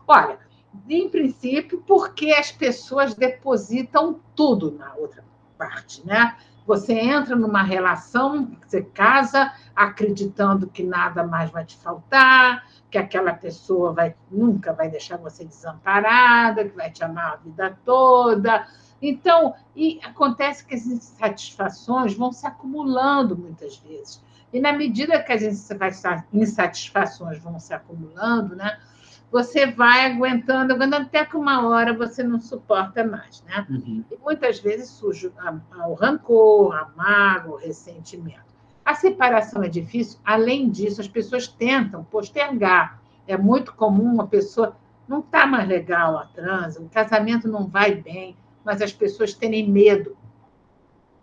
Olha, 0.06 0.38
em 0.88 1.09
princípio, 1.09 1.83
porque 1.87 2.33
as 2.33 2.52
pessoas 2.52 3.14
depositam 3.14 4.21
tudo 4.35 4.73
na 4.73 4.95
outra 4.95 5.25
parte, 5.56 6.06
né? 6.06 6.37
Você 6.66 6.95
entra 6.95 7.37
numa 7.37 7.62
relação, 7.62 8.50
você 8.66 8.83
casa 8.83 9.52
acreditando 9.75 10.66
que 10.66 10.83
nada 10.83 11.25
mais 11.25 11.50
vai 11.50 11.64
te 11.64 11.76
faltar, 11.76 12.66
que 12.90 12.99
aquela 12.99 13.33
pessoa 13.33 13.92
vai, 13.92 14.16
nunca 14.30 14.73
vai 14.73 14.88
deixar 14.88 15.16
você 15.16 15.45
desamparada, 15.45 16.64
que 16.64 16.75
vai 16.76 16.90
te 16.90 17.04
amar 17.04 17.35
a 17.35 17.37
vida 17.37 17.78
toda. 17.85 18.66
Então, 19.00 19.54
e 19.76 20.00
acontece 20.02 20.66
que 20.66 20.75
as 20.75 20.87
insatisfações 20.87 22.14
vão 22.14 22.33
se 22.33 22.45
acumulando 22.47 23.37
muitas 23.37 23.76
vezes. 23.78 24.21
E 24.52 24.59
na 24.59 24.73
medida 24.73 25.23
que 25.23 25.33
as 25.33 25.42
insatisfações 26.33 27.38
vão 27.38 27.61
se 27.61 27.75
acumulando, 27.75 28.56
né, 28.56 28.78
você 29.30 29.66
vai 29.66 30.06
aguentando, 30.06 30.73
aguentando 30.73 31.06
até 31.06 31.25
que 31.25 31.37
uma 31.37 31.66
hora 31.66 31.92
você 31.92 32.23
não 32.23 32.40
suporta 32.40 33.04
mais, 33.04 33.42
né? 33.42 33.66
Uhum. 33.68 34.04
E 34.11 34.16
muitas 34.16 34.61
vezes 34.61 34.88
surge 34.90 35.33
o 35.88 35.95
rancor, 35.95 36.75
a 36.75 36.90
mágoa, 36.97 37.54
o 37.54 37.59
ressentimento. 37.59 38.47
A 38.85 38.95
separação 38.95 39.64
é 39.64 39.68
difícil, 39.68 40.21
além 40.25 40.71
disso, 40.71 41.00
as 41.00 41.09
pessoas 41.09 41.49
tentam 41.49 42.04
postergar. 42.04 43.02
É 43.26 43.37
muito 43.37 43.75
comum 43.75 44.04
uma 44.04 44.28
pessoa 44.28 44.76
não 45.09 45.21
está 45.21 45.47
mais 45.47 45.68
legal 45.68 46.18
a 46.18 46.26
transa, 46.26 46.80
o 46.80 46.88
casamento 46.88 47.49
não 47.49 47.66
vai 47.66 47.95
bem, 47.95 48.37
mas 48.64 48.83
as 48.83 48.92
pessoas 48.92 49.33
terem 49.35 49.71
medo. 49.71 50.16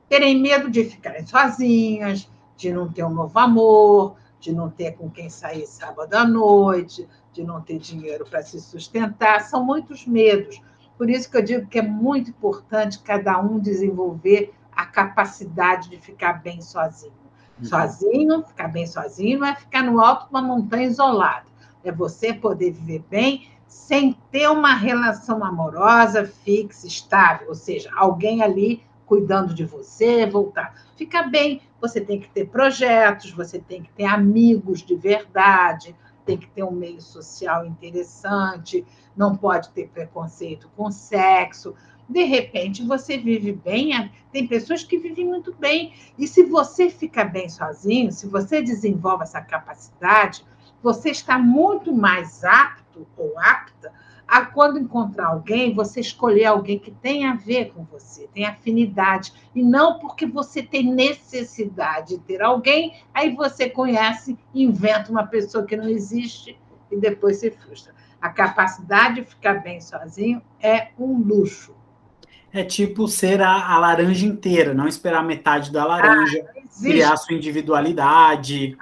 Terem 0.08 0.40
medo 0.40 0.70
de 0.70 0.86
ficarem 0.86 1.26
sozinhas, 1.26 2.30
de 2.56 2.72
não 2.72 2.92
ter 2.92 3.04
um 3.04 3.10
novo 3.10 3.38
amor, 3.38 4.16
de 4.40 4.54
não 4.54 4.70
ter 4.70 4.94
com 4.94 5.10
quem 5.10 5.30
sair 5.30 5.66
sábado 5.66 6.14
à 6.14 6.26
noite, 6.26 7.08
de 7.34 7.44
não 7.44 7.62
ter 7.62 7.80
dinheiro 7.80 8.26
para 8.30 8.42
se 8.42 8.62
sustentar, 8.62 9.42
são 9.42 9.66
muitos 9.66 10.06
medos. 10.06 10.62
Por 10.98 11.10
isso 11.10 11.30
que 11.30 11.38
eu 11.38 11.42
digo 11.42 11.68
que 11.68 11.80
é 11.80 11.82
muito 11.82 12.30
importante 12.30 13.00
cada 13.00 13.40
um 13.40 13.60
desenvolver 13.60 14.54
a 14.72 14.86
capacidade 14.86 15.90
de 15.90 15.98
ficar 15.98 16.42
bem 16.42 16.62
sozinho. 16.62 17.14
Uhum. 17.60 17.66
Sozinho, 17.66 18.44
ficar 18.44 18.68
bem 18.68 18.88
sozinho 18.88 19.40
não 19.40 19.48
é 19.48 19.56
ficar 19.56 19.84
no 19.84 20.00
alto 20.00 20.26
de 20.26 20.30
uma 20.32 20.42
montanha 20.42 20.88
isolada. 20.88 21.46
É 21.84 21.92
você 21.92 22.34
poder 22.34 22.72
viver 22.72 23.04
bem 23.10 23.50
sem 23.68 24.16
ter 24.32 24.48
uma 24.50 24.76
relação 24.76 25.44
amorosa, 25.44 26.26
fixa, 26.26 26.88
estável, 26.88 27.50
ou 27.50 27.56
seja, 27.56 27.90
alguém 27.96 28.42
ali 28.42 28.84
cuidando 29.06 29.54
de 29.54 29.66
você, 29.66 30.26
voltar. 30.26 30.76
Ficar 30.96 31.24
bem, 31.24 31.62
você 31.82 32.00
tem 32.00 32.20
que 32.20 32.30
ter 32.30 32.48
projetos, 32.48 33.32
você 33.32 33.60
tem 33.60 33.84
que 33.84 33.92
ter 33.92 34.06
amigos 34.06 34.82
de 34.82 34.96
verdade, 34.96 35.96
tem 36.26 36.38
que 36.38 36.48
ter 36.48 36.64
um 36.64 36.72
meio 36.72 37.02
social 37.02 37.66
interessante, 37.66 38.86
não 39.16 39.36
pode 39.36 39.70
ter 39.70 39.90
preconceito 39.90 40.70
com 40.76 40.92
sexo. 40.92 41.76
De 42.08 42.24
repente, 42.24 42.84
você 42.84 43.18
vive 43.18 43.54
bem, 43.54 44.12
tem 44.32 44.48
pessoas 44.48 44.84
que 44.84 44.98
vivem 44.98 45.26
muito 45.26 45.54
bem. 45.54 45.94
E 46.18 46.28
se 46.28 46.44
você 46.44 46.90
fica 46.90 47.24
bem 47.24 47.48
sozinho, 47.48 48.12
se 48.12 48.28
você 48.28 48.62
desenvolve 48.62 49.24
essa 49.24 49.42
capacidade, 49.42 50.46
você 50.82 51.12
está 51.12 51.40
muito 51.40 51.94
mais 51.94 52.44
apto 52.44 53.08
ou 53.18 53.40
apta 53.40 53.92
a 54.28 54.46
quando 54.46 54.80
encontrar 54.80 55.28
alguém, 55.28 55.74
você 55.74 56.00
escolher 56.00 56.46
alguém 56.46 56.80
que 56.80 56.92
tem 56.92 57.26
a 57.26 57.36
ver 57.36 57.72
com 57.74 57.84
você, 57.84 58.28
tem 58.34 58.46
afinidade, 58.46 59.34
e 59.54 59.62
não 59.64 60.00
porque 60.00 60.26
você 60.26 60.64
tem 60.64 60.92
necessidade 60.92 62.16
de 62.16 62.20
ter 62.20 62.42
alguém, 62.42 62.94
aí 63.14 63.36
você 63.36 63.70
conhece, 63.70 64.38
inventa 64.54 65.12
uma 65.12 65.26
pessoa 65.26 65.66
que 65.66 65.76
não 65.76 65.88
existe 65.88 66.60
e 66.92 66.98
depois 66.98 67.38
se 67.38 67.52
frustra. 67.52 67.94
A 68.22 68.30
capacidade 68.30 69.16
de 69.16 69.26
ficar 69.26 69.62
bem 69.62 69.82
sozinho 69.82 70.42
é 70.62 70.90
um 70.98 71.18
luxo. 71.18 71.76
É 72.52 72.64
tipo 72.64 73.08
ser 73.08 73.42
a, 73.42 73.74
a 73.74 73.80
laranja 73.80 74.26
inteira, 74.26 74.74
não 74.74 74.88
esperar 74.88 75.24
metade 75.24 75.72
da 75.72 75.84
laranja, 75.86 76.46
ah, 76.48 76.82
criar 76.82 77.18
sua 77.18 77.36
individualidade. 77.36 78.78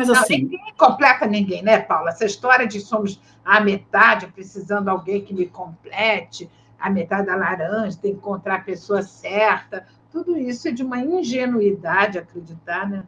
Mas 0.00 0.10
assim. 0.10 0.42
Não, 0.42 0.50
ninguém 0.50 0.74
completa 0.78 1.26
ninguém, 1.26 1.62
né, 1.62 1.78
Paula? 1.78 2.10
Essa 2.10 2.24
história 2.24 2.66
de 2.66 2.80
somos 2.80 3.20
a 3.44 3.60
metade, 3.60 4.26
precisando 4.28 4.84
de 4.84 4.90
alguém 4.90 5.22
que 5.22 5.34
me 5.34 5.46
complete, 5.46 6.48
a 6.78 6.88
metade 6.88 7.26
da 7.26 7.36
laranja, 7.36 7.98
tem 8.00 8.12
que 8.12 8.18
encontrar 8.18 8.56
a 8.56 8.60
pessoa 8.60 9.02
certa. 9.02 9.86
Tudo 10.10 10.38
isso 10.38 10.68
é 10.68 10.70
de 10.70 10.82
uma 10.82 10.98
ingenuidade 10.98 12.18
acreditar, 12.18 12.88
né? 12.88 13.04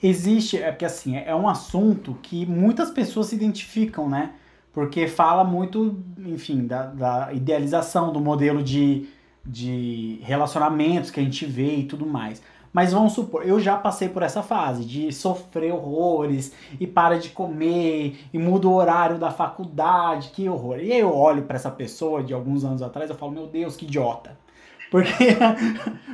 Existe, 0.00 0.62
é 0.62 0.70
porque 0.70 0.84
assim, 0.84 1.16
é 1.16 1.34
um 1.34 1.48
assunto 1.48 2.16
que 2.22 2.46
muitas 2.46 2.90
pessoas 2.90 3.28
se 3.28 3.34
identificam, 3.34 4.08
né? 4.08 4.34
Porque 4.72 5.08
fala 5.08 5.42
muito, 5.42 6.04
enfim, 6.18 6.66
da, 6.66 6.86
da 6.86 7.32
idealização 7.32 8.12
do 8.12 8.20
modelo 8.20 8.62
de, 8.62 9.08
de 9.44 10.20
relacionamentos 10.22 11.10
que 11.10 11.18
a 11.18 11.22
gente 11.22 11.46
vê 11.46 11.76
e 11.76 11.84
tudo 11.84 12.06
mais. 12.06 12.42
Mas 12.76 12.92
vamos 12.92 13.14
supor, 13.14 13.48
eu 13.48 13.58
já 13.58 13.74
passei 13.74 14.06
por 14.06 14.22
essa 14.22 14.42
fase 14.42 14.84
de 14.84 15.10
sofrer 15.10 15.72
horrores 15.72 16.52
e 16.78 16.86
para 16.86 17.18
de 17.18 17.30
comer 17.30 18.18
e 18.30 18.38
muda 18.38 18.68
o 18.68 18.74
horário 18.74 19.16
da 19.16 19.30
faculdade, 19.30 20.28
que 20.28 20.46
horror. 20.46 20.80
E 20.80 20.92
aí 20.92 21.00
eu 21.00 21.10
olho 21.10 21.44
para 21.44 21.56
essa 21.56 21.70
pessoa 21.70 22.22
de 22.22 22.34
alguns 22.34 22.66
anos 22.66 22.82
atrás, 22.82 23.08
eu 23.08 23.16
falo, 23.16 23.32
meu 23.32 23.46
Deus, 23.46 23.76
que 23.76 23.86
idiota. 23.86 24.36
Porque, 24.90 25.36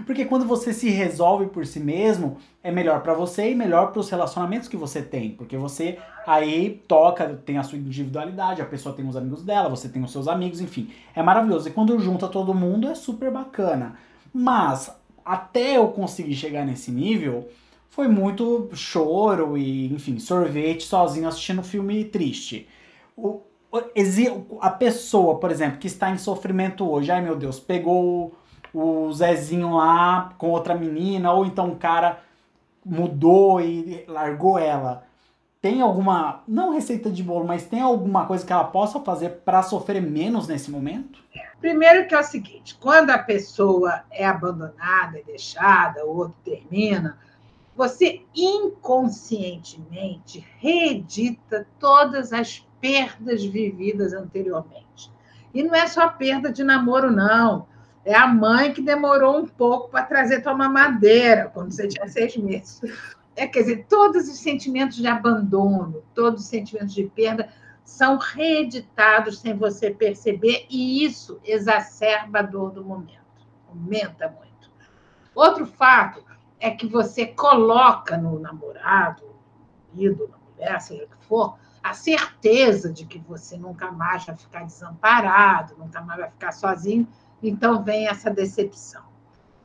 porque 0.07 0.25
quando 0.25 0.47
você 0.47 0.73
se 0.73 0.89
resolve 0.89 1.47
por 1.47 1.67
si 1.67 1.79
mesmo, 1.79 2.39
é 2.63 2.71
melhor 2.71 3.03
para 3.03 3.13
você 3.13 3.51
e 3.51 3.55
melhor 3.55 3.93
para 3.93 4.01
os 4.01 4.09
relacionamentos 4.09 4.67
que 4.67 4.79
você 4.79 5.03
tem. 5.03 5.33
Porque 5.33 5.59
você 5.59 5.99
aí 6.27 6.83
toca, 6.89 7.39
tem 7.45 7.59
a 7.59 7.63
sua 7.63 7.77
individualidade, 7.77 8.63
a 8.63 8.65
pessoa 8.65 8.95
tem 8.95 9.07
os 9.07 9.15
amigos 9.15 9.43
dela, 9.43 9.69
você 9.69 9.91
tem 9.91 10.03
os 10.03 10.11
seus 10.11 10.27
amigos, 10.27 10.61
enfim. 10.61 10.91
É 11.15 11.23
maravilhoso. 11.23 11.69
E 11.69 11.73
quando 11.73 11.99
junta 11.99 12.29
todo 12.29 12.55
mundo, 12.55 12.89
é 12.89 12.95
super 12.95 13.31
bacana. 13.31 13.97
Mas 14.33 14.91
até 15.25 15.77
eu 15.77 15.89
conseguir 15.89 16.35
chegar 16.35 16.65
nesse 16.65 16.91
nível, 16.91 17.49
foi 17.89 18.09
muito 18.09 18.71
choro 18.75 19.57
e, 19.57 19.93
enfim, 19.93 20.19
sorvete 20.19 20.85
sozinho 20.85 21.29
assistindo 21.29 21.63
filme 21.63 22.05
triste. 22.05 22.69
O, 23.17 23.41
a 24.61 24.71
pessoa, 24.71 25.39
por 25.39 25.51
exemplo, 25.51 25.79
que 25.79 25.87
está 25.87 26.11
em 26.11 26.19
sofrimento 26.19 26.89
hoje, 26.91 27.11
ai 27.11 27.23
meu 27.23 27.37
Deus, 27.37 27.59
pegou 27.59 28.35
o 28.73 29.13
Zezinho 29.13 29.77
lá 29.77 30.35
com 30.39 30.51
outra 30.51 30.75
menina, 30.75 31.33
ou 31.33 31.45
então 31.45 31.71
o 31.71 31.77
cara 31.77 32.21
mudou 32.85 33.61
e 33.61 34.05
largou 34.09 34.59
ela. 34.59 35.05
Tem 35.63 35.81
alguma, 35.81 36.43
não 36.49 36.75
receita 36.75 37.09
de 37.09 37.23
bolo, 37.23 37.47
mas 37.47 37.65
tem 37.65 37.81
alguma 37.81 38.27
coisa 38.27 38.45
que 38.45 38.53
ela 38.53 38.65
possa 38.65 38.99
fazer 38.99 39.43
para 39.45 39.63
sofrer 39.63 40.03
menos 40.03 40.49
nesse 40.49 40.73
momento? 40.73 41.21
Primeiro 41.61 42.09
que 42.09 42.17
é 42.17 42.19
o 42.19 42.25
seguinte, 42.25 42.77
quando 42.81 43.11
a 43.11 43.19
pessoa 43.19 44.03
é 44.11 44.27
abandonada, 44.27 45.21
é 45.21 45.23
deixada, 45.23 46.05
o 46.05 46.17
outro 46.17 46.35
termina, 46.45 47.17
você 47.77 48.23
inconscientemente 48.35 50.45
reedita 50.59 51.65
todas 51.79 52.33
as 52.33 52.67
perdas 52.81 53.45
vividas 53.45 54.13
anteriormente. 54.13 55.13
E 55.55 55.63
não 55.63 55.77
é 55.77 55.87
só 55.87 56.09
perda 56.09 56.51
de 56.51 56.65
namoro, 56.65 57.13
não. 57.13 57.69
É 58.05 58.17
a 58.17 58.27
mãe 58.27 58.73
que 58.73 58.83
demorou 58.83 59.39
um 59.39 59.47
pouco 59.47 59.91
para 59.91 60.05
trazer 60.05 60.43
tua 60.43 60.55
mamadeira, 60.55 61.53
quando 61.55 61.71
você 61.71 61.87
tinha 61.87 62.09
seis 62.09 62.37
meses. 62.37 62.81
É, 63.35 63.47
quer 63.47 63.61
dizer, 63.61 63.87
todos 63.89 64.29
os 64.29 64.39
sentimentos 64.39 64.97
de 64.97 65.07
abandono, 65.07 66.03
todos 66.15 66.43
os 66.43 66.49
sentimentos 66.49 66.95
de 66.95 67.05
perda 67.05 67.51
são 67.85 68.19
reeditados 68.19 69.39
sem 69.39 69.57
você 69.57 69.91
perceber, 69.91 70.67
e 70.71 71.05
isso 71.05 71.41
exacerba 71.45 72.41
a 72.41 72.43
dor 72.43 72.71
do 72.71 72.85
momento, 72.85 73.47
aumenta 73.69 74.29
muito. 74.29 74.71
Outro 75.35 75.67
fato 75.67 76.23
é 76.61 76.71
que 76.71 76.87
você 76.87 77.27
coloca 77.27 78.17
no 78.17 78.39
namorado, 78.39 79.25
no 79.93 80.29
na 80.29 80.39
mulher, 80.39 80.81
seja 80.81 81.05
o 81.05 81.09
que 81.09 81.27
for, 81.27 81.59
a 81.83 81.95
certeza 81.95 82.93
de 82.93 83.05
que 83.05 83.19
você 83.19 83.57
nunca 83.57 83.91
mais 83.91 84.25
vai 84.25 84.37
ficar 84.37 84.65
desamparado, 84.65 85.75
nunca 85.77 86.01
mais 86.01 86.21
vai 86.21 86.31
ficar 86.31 86.53
sozinho, 86.53 87.09
então 87.43 87.83
vem 87.83 88.07
essa 88.07 88.31
decepção. 88.31 89.12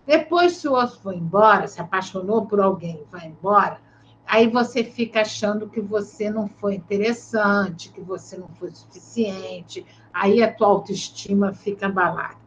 Depois, 0.07 0.53
se 0.53 0.69
o 0.69 0.71
outro 0.71 0.97
foi 1.01 1.17
embora, 1.17 1.67
se 1.67 1.81
apaixonou 1.81 2.45
por 2.45 2.61
alguém 2.61 3.03
vai 3.11 3.27
embora, 3.27 3.77
aí 4.25 4.47
você 4.47 4.81
fica 4.81 5.19
achando 5.19 5.67
que 5.67 5.81
você 5.81 6.29
não 6.29 6.47
foi 6.47 6.75
interessante, 6.75 7.91
que 7.91 7.99
você 7.99 8.37
não 8.37 8.47
foi 8.57 8.71
suficiente, 8.71 9.85
aí 10.13 10.41
a 10.41 10.53
tua 10.53 10.67
autoestima 10.67 11.53
fica 11.53 11.87
abalada. 11.87 12.37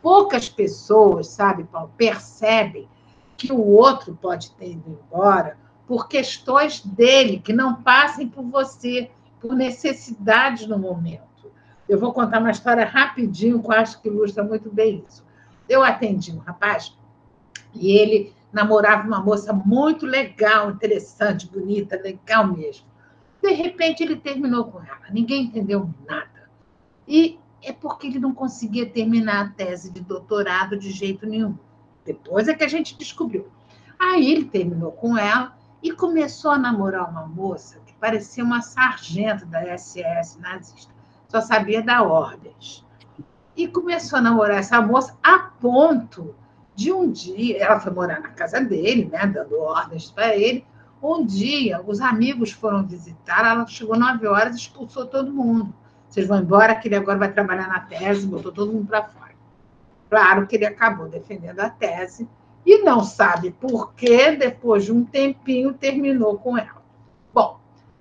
Poucas 0.00 0.48
pessoas, 0.48 1.26
sabe, 1.26 1.64
Paulo, 1.64 1.90
percebem 1.96 2.88
que 3.36 3.52
o 3.52 3.66
outro 3.66 4.16
pode 4.22 4.52
ter 4.52 4.70
ido 4.70 5.00
embora 5.04 5.58
por 5.88 6.06
questões 6.06 6.80
dele, 6.86 7.40
que 7.40 7.52
não 7.52 7.82
passem 7.82 8.28
por 8.28 8.44
você, 8.44 9.10
por 9.40 9.56
necessidades 9.56 10.68
no 10.68 10.78
momento. 10.78 11.50
Eu 11.88 11.98
vou 11.98 12.12
contar 12.12 12.38
uma 12.38 12.52
história 12.52 12.84
rapidinho, 12.84 13.60
que 13.60 13.66
eu 13.66 13.72
acho 13.72 14.00
que 14.00 14.08
ilustra 14.08 14.44
muito 14.44 14.70
bem 14.70 15.04
isso. 15.08 15.26
Eu 15.68 15.82
atendi 15.82 16.30
um 16.30 16.38
rapaz 16.38 16.96
e 17.74 17.92
ele 17.92 18.32
namorava 18.52 19.06
uma 19.06 19.20
moça 19.20 19.52
muito 19.52 20.06
legal, 20.06 20.70
interessante, 20.70 21.46
bonita, 21.46 22.00
legal 22.00 22.46
mesmo. 22.46 22.86
De 23.42 23.52
repente, 23.52 24.02
ele 24.02 24.16
terminou 24.16 24.64
com 24.64 24.82
ela. 24.82 25.02
Ninguém 25.10 25.44
entendeu 25.44 25.88
nada. 26.06 26.50
E 27.06 27.38
é 27.62 27.72
porque 27.72 28.06
ele 28.06 28.18
não 28.18 28.34
conseguia 28.34 28.88
terminar 28.88 29.44
a 29.44 29.48
tese 29.50 29.90
de 29.90 30.00
doutorado 30.00 30.76
de 30.76 30.90
jeito 30.90 31.26
nenhum. 31.26 31.56
Depois 32.04 32.48
é 32.48 32.54
que 32.54 32.64
a 32.64 32.68
gente 32.68 32.96
descobriu. 32.96 33.48
Aí 33.98 34.30
ele 34.30 34.44
terminou 34.44 34.92
com 34.92 35.16
ela 35.16 35.56
e 35.82 35.92
começou 35.92 36.52
a 36.52 36.58
namorar 36.58 37.08
uma 37.10 37.26
moça 37.26 37.80
que 37.86 37.92
parecia 37.94 38.42
uma 38.42 38.62
sargento 38.62 39.46
da 39.46 39.76
SS 39.76 40.38
nazista. 40.40 40.92
Só 41.28 41.40
sabia 41.40 41.82
dar 41.82 42.02
ordens. 42.02 42.84
E 43.56 43.68
começou 43.68 44.18
a 44.18 44.22
namorar 44.22 44.58
essa 44.58 44.80
moça 44.80 45.16
a 45.22 45.38
ponto 45.38 46.34
de 46.78 46.92
um 46.92 47.10
dia, 47.10 47.60
ela 47.60 47.80
foi 47.80 47.92
morar 47.92 48.20
na 48.20 48.28
casa 48.28 48.60
dele, 48.60 49.10
né, 49.10 49.26
dando 49.26 49.60
ordens 49.60 50.12
para 50.12 50.36
ele. 50.36 50.64
Um 51.02 51.26
dia, 51.26 51.82
os 51.84 52.00
amigos 52.00 52.52
foram 52.52 52.86
visitar, 52.86 53.44
ela 53.44 53.66
chegou 53.66 53.98
nove 53.98 54.28
horas 54.28 54.54
e 54.54 54.58
expulsou 54.60 55.04
todo 55.04 55.32
mundo. 55.32 55.74
Vocês 56.08 56.28
vão 56.28 56.38
embora, 56.38 56.76
que 56.76 56.86
ele 56.86 56.94
agora 56.94 57.18
vai 57.18 57.32
trabalhar 57.32 57.66
na 57.66 57.80
tese, 57.80 58.28
botou 58.28 58.52
todo 58.52 58.72
mundo 58.72 58.86
para 58.86 59.02
fora. 59.02 59.32
Claro 60.08 60.46
que 60.46 60.54
ele 60.54 60.66
acabou 60.66 61.08
defendendo 61.08 61.58
a 61.58 61.68
tese 61.68 62.28
e 62.64 62.80
não 62.84 63.02
sabe 63.02 63.50
por 63.50 63.92
que, 63.94 64.36
depois 64.36 64.84
de 64.84 64.92
um 64.92 65.04
tempinho, 65.04 65.74
terminou 65.74 66.38
com 66.38 66.56
ela. 66.56 66.80
Bom, 67.34 67.58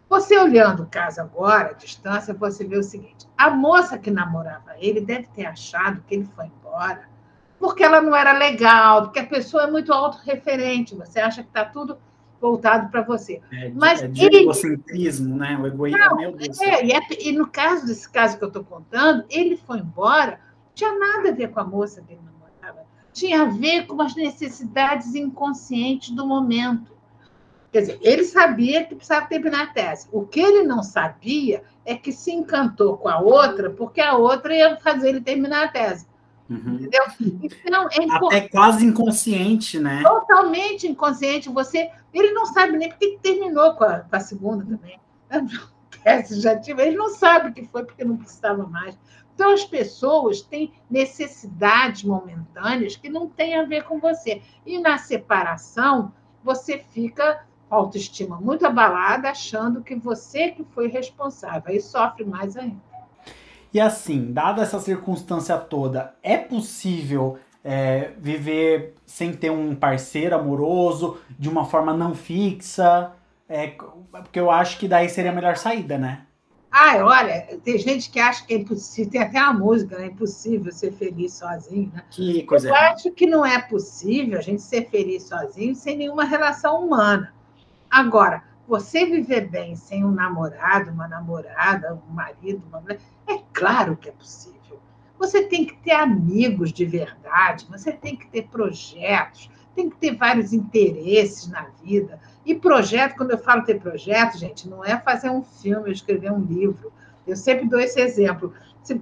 você 0.07 0.37
olhando 0.37 0.83
o 0.83 0.87
caso 0.87 1.19
agora, 1.19 1.71
à 1.71 1.73
distância, 1.73 2.31
você 2.31 2.63
vê 2.63 2.77
o 2.77 2.83
seguinte: 2.83 3.27
a 3.35 3.49
moça 3.49 3.97
que 3.97 4.11
namorava 4.11 4.75
ele 4.77 5.01
deve 5.01 5.25
ter 5.35 5.47
achado 5.47 6.03
que 6.07 6.13
ele 6.13 6.29
foi 6.35 6.45
embora 6.45 7.16
porque 7.59 7.83
ela 7.83 8.01
não 8.01 8.15
era 8.15 8.37
legal, 8.37 9.03
porque 9.03 9.19
a 9.19 9.25
pessoa 9.25 9.63
é 9.63 9.71
muito 9.71 9.91
autorreferente, 9.91 10.95
você 10.95 11.19
acha 11.19 11.41
que 11.41 11.49
está 11.49 11.65
tudo 11.65 11.97
voltado 12.39 12.89
para 12.89 13.01
você. 13.01 13.41
É, 13.51 13.69
Mas 13.69 14.01
é 14.01 14.07
de 14.07 14.25
ele... 14.25 14.37
egocentrismo, 14.37 15.35
né? 15.35 15.57
O 15.57 15.67
egoísmo, 15.67 15.97
não, 15.97 16.17
meu 16.17 16.31
Deus. 16.33 16.59
É, 16.61 16.85
e, 16.85 16.91
é, 16.91 16.99
e 17.19 17.31
no 17.31 17.47
caso 17.47 17.85
desse 17.85 18.09
caso 18.09 18.37
que 18.37 18.43
eu 18.43 18.47
estou 18.47 18.63
contando, 18.63 19.25
ele 19.29 19.57
foi 19.57 19.79
embora, 19.79 20.39
não 20.65 20.73
tinha 20.73 20.97
nada 20.97 21.29
a 21.29 21.33
ver 21.33 21.49
com 21.49 21.59
a 21.59 21.63
moça 21.63 22.01
que 22.01 22.13
ele 22.13 22.21
namorava, 22.23 22.85
tinha 23.11 23.41
a 23.41 23.45
ver 23.45 23.87
com 23.87 23.99
as 24.01 24.15
necessidades 24.15 25.15
inconscientes 25.15 26.11
do 26.11 26.25
momento. 26.25 26.95
Quer 27.71 27.81
dizer, 27.81 27.99
ele 28.01 28.23
sabia 28.23 28.85
que 28.85 28.95
precisava 28.95 29.27
terminar 29.27 29.63
a 29.63 29.67
tese. 29.67 30.07
O 30.11 30.25
que 30.25 30.39
ele 30.39 30.63
não 30.63 30.81
sabia 30.81 31.63
é 31.85 31.95
que 31.95 32.11
se 32.11 32.31
encantou 32.31 32.97
com 32.97 33.09
a 33.09 33.19
outra, 33.19 33.69
porque 33.69 33.99
a 33.99 34.15
outra 34.15 34.55
ia 34.55 34.77
fazer 34.77 35.09
ele 35.09 35.21
terminar 35.21 35.65
a 35.65 35.67
tese. 35.67 36.07
Uhum. 36.49 36.75
Entendeu? 36.75 37.03
Então, 37.19 37.89
é 37.91 38.37
Até 38.37 38.47
quase 38.47 38.85
inconsciente, 38.85 39.79
né? 39.79 40.01
Totalmente 40.01 40.87
inconsciente. 40.87 41.49
Você, 41.49 41.89
ele 42.13 42.31
não 42.31 42.45
sabe 42.45 42.77
nem 42.77 42.89
porque 42.89 43.19
terminou 43.21 43.73
com 43.75 43.83
a, 43.83 43.99
com 43.99 44.15
a 44.15 44.19
segunda 44.19 44.65
também. 44.65 44.99
Já 46.39 46.57
tive, 46.57 46.81
ele 46.81 46.95
não 46.95 47.09
sabe 47.09 47.49
o 47.49 47.53
que 47.53 47.65
foi 47.65 47.83
porque 47.83 48.03
não 48.03 48.17
precisava 48.17 48.65
mais. 48.65 48.97
Então, 49.33 49.51
as 49.51 49.65
pessoas 49.65 50.41
têm 50.41 50.73
necessidades 50.89 52.03
momentâneas 52.03 52.95
que 52.95 53.09
não 53.09 53.27
têm 53.27 53.55
a 53.55 53.63
ver 53.63 53.83
com 53.83 53.99
você. 53.99 54.41
E 54.65 54.79
na 54.79 54.97
separação, 54.97 56.11
você 56.43 56.79
fica 56.79 57.45
com 57.69 57.75
autoestima 57.75 58.39
muito 58.39 58.65
abalada, 58.65 59.29
achando 59.29 59.83
que 59.83 59.95
você 59.95 60.51
que 60.51 60.63
foi 60.63 60.87
responsável. 60.87 61.63
Aí 61.67 61.81
sofre 61.81 62.23
mais 62.25 62.55
ainda. 62.55 62.86
E 63.77 63.79
assim, 63.79 64.33
dada 64.33 64.63
essa 64.63 64.79
circunstância 64.79 65.55
toda, 65.55 66.15
é 66.23 66.35
possível 66.35 67.37
é, 67.63 68.09
viver 68.17 68.95
sem 69.05 69.31
ter 69.31 69.51
um 69.51 69.75
parceiro 69.75 70.35
amoroso, 70.35 71.19
de 71.37 71.47
uma 71.47 71.63
forma 71.63 71.93
não 71.93 72.15
fixa? 72.15 73.11
É, 73.47 73.75
porque 74.11 74.39
eu 74.39 74.49
acho 74.49 74.79
que 74.79 74.87
daí 74.87 75.07
seria 75.07 75.29
a 75.29 75.35
melhor 75.35 75.57
saída, 75.57 75.95
né? 75.95 76.25
Ah, 76.71 76.95
olha, 77.03 77.59
tem 77.63 77.77
gente 77.77 78.09
que 78.09 78.19
acha 78.19 78.43
que 78.47 78.55
é 78.55 78.57
impossível, 78.57 79.11
tem 79.11 79.21
até 79.21 79.39
uma 79.43 79.53
música, 79.53 79.95
né? 79.95 80.05
É 80.05 80.07
impossível 80.07 80.71
ser 80.71 80.91
feliz 80.93 81.33
sozinho, 81.33 81.91
né? 81.93 82.03
Que 82.09 82.41
coisa 82.47 82.69
Eu 82.69 82.73
acho 82.73 83.11
que 83.11 83.27
não 83.27 83.45
é 83.45 83.61
possível 83.61 84.39
a 84.39 84.41
gente 84.41 84.63
ser 84.63 84.89
feliz 84.89 85.27
sozinho 85.27 85.75
sem 85.75 85.95
nenhuma 85.97 86.23
relação 86.23 86.83
humana. 86.83 87.31
Agora, 87.91 88.41
você 88.67 89.05
viver 89.05 89.49
bem 89.49 89.75
sem 89.75 90.03
um 90.03 90.11
namorado, 90.11 90.91
uma 90.91 91.07
namorada, 91.07 91.93
um 92.09 92.13
marido, 92.13 92.63
uma 92.67 92.81
mulher, 92.81 92.99
é 93.25 93.36
claro 93.57 93.97
que 93.97 94.07
é 94.07 94.11
possível. 94.11 94.79
Você 95.17 95.47
tem 95.47 95.65
que 95.65 95.75
ter 95.77 95.93
amigos 95.93 96.71
de 96.71 96.85
verdade, 96.85 97.65
você 97.67 97.91
tem 97.91 98.15
que 98.15 98.27
ter 98.27 98.43
projetos, 98.43 99.49
tem 99.75 99.89
que 99.89 99.97
ter 99.97 100.15
vários 100.15 100.53
interesses 100.53 101.47
na 101.47 101.65
vida. 101.83 102.19
E 102.45 102.53
projeto, 102.53 103.15
quando 103.17 103.31
eu 103.31 103.37
falo 103.39 103.63
ter 103.63 103.79
projeto, 103.79 104.37
gente, 104.37 104.69
não 104.69 104.85
é 104.85 104.99
fazer 104.99 105.31
um 105.31 105.41
filme, 105.41 105.91
escrever 105.91 106.31
um 106.31 106.41
livro. 106.41 106.93
Eu 107.25 107.35
sempre 107.35 107.67
dou 107.67 107.79
esse 107.79 107.99
exemplo. 107.99 108.53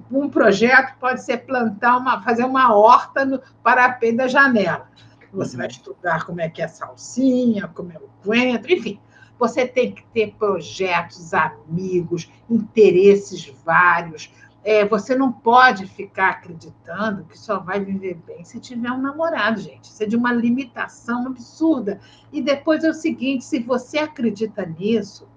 Um 0.10 0.30
projeto 0.30 0.98
pode 1.00 1.22
ser 1.22 1.40
plantar 1.46 1.98
uma, 1.98 2.22
fazer 2.24 2.46
uma 2.46 2.74
horta 2.74 3.26
no 3.26 3.42
parapé 3.62 4.14
da 4.14 4.28
janela. 4.28 4.90
Você 5.34 5.58
vai 5.58 5.68
estudar 5.68 6.26
como 6.26 6.40
é 6.40 6.50
que 6.50 6.62
é 6.62 6.66
a 6.66 6.70
salsinha, 6.70 7.68
como 7.68 7.92
é 7.92 7.98
o 7.98 8.10
coentro, 8.24 8.72
enfim. 8.72 9.00
Você 9.38 9.68
tem 9.68 9.92
que 9.92 10.04
ter 10.14 10.34
projetos, 10.40 11.34
amigos, 11.34 12.32
interesses 12.50 13.54
vários. 13.66 14.32
É, 14.68 14.84
você 14.84 15.16
não 15.16 15.32
pode 15.32 15.86
ficar 15.86 16.32
acreditando 16.32 17.24
que 17.26 17.38
só 17.38 17.60
vai 17.60 17.80
viver 17.80 18.16
bem 18.26 18.44
se 18.44 18.60
tiver 18.60 18.92
um 18.92 19.00
namorado, 19.00 19.62
gente. 19.62 19.92
Isso 19.92 20.02
é 20.02 20.08
de 20.08 20.16
uma 20.16 20.34
limitação 20.34 21.28
absurda. 21.28 22.00
E 22.34 22.42
depois 22.42 22.84
é 22.84 22.90
o 22.90 22.94
seguinte: 22.94 23.46
se 23.46 23.60
você 23.60 24.00
acredita 24.00 24.66
nisso, 24.66 25.30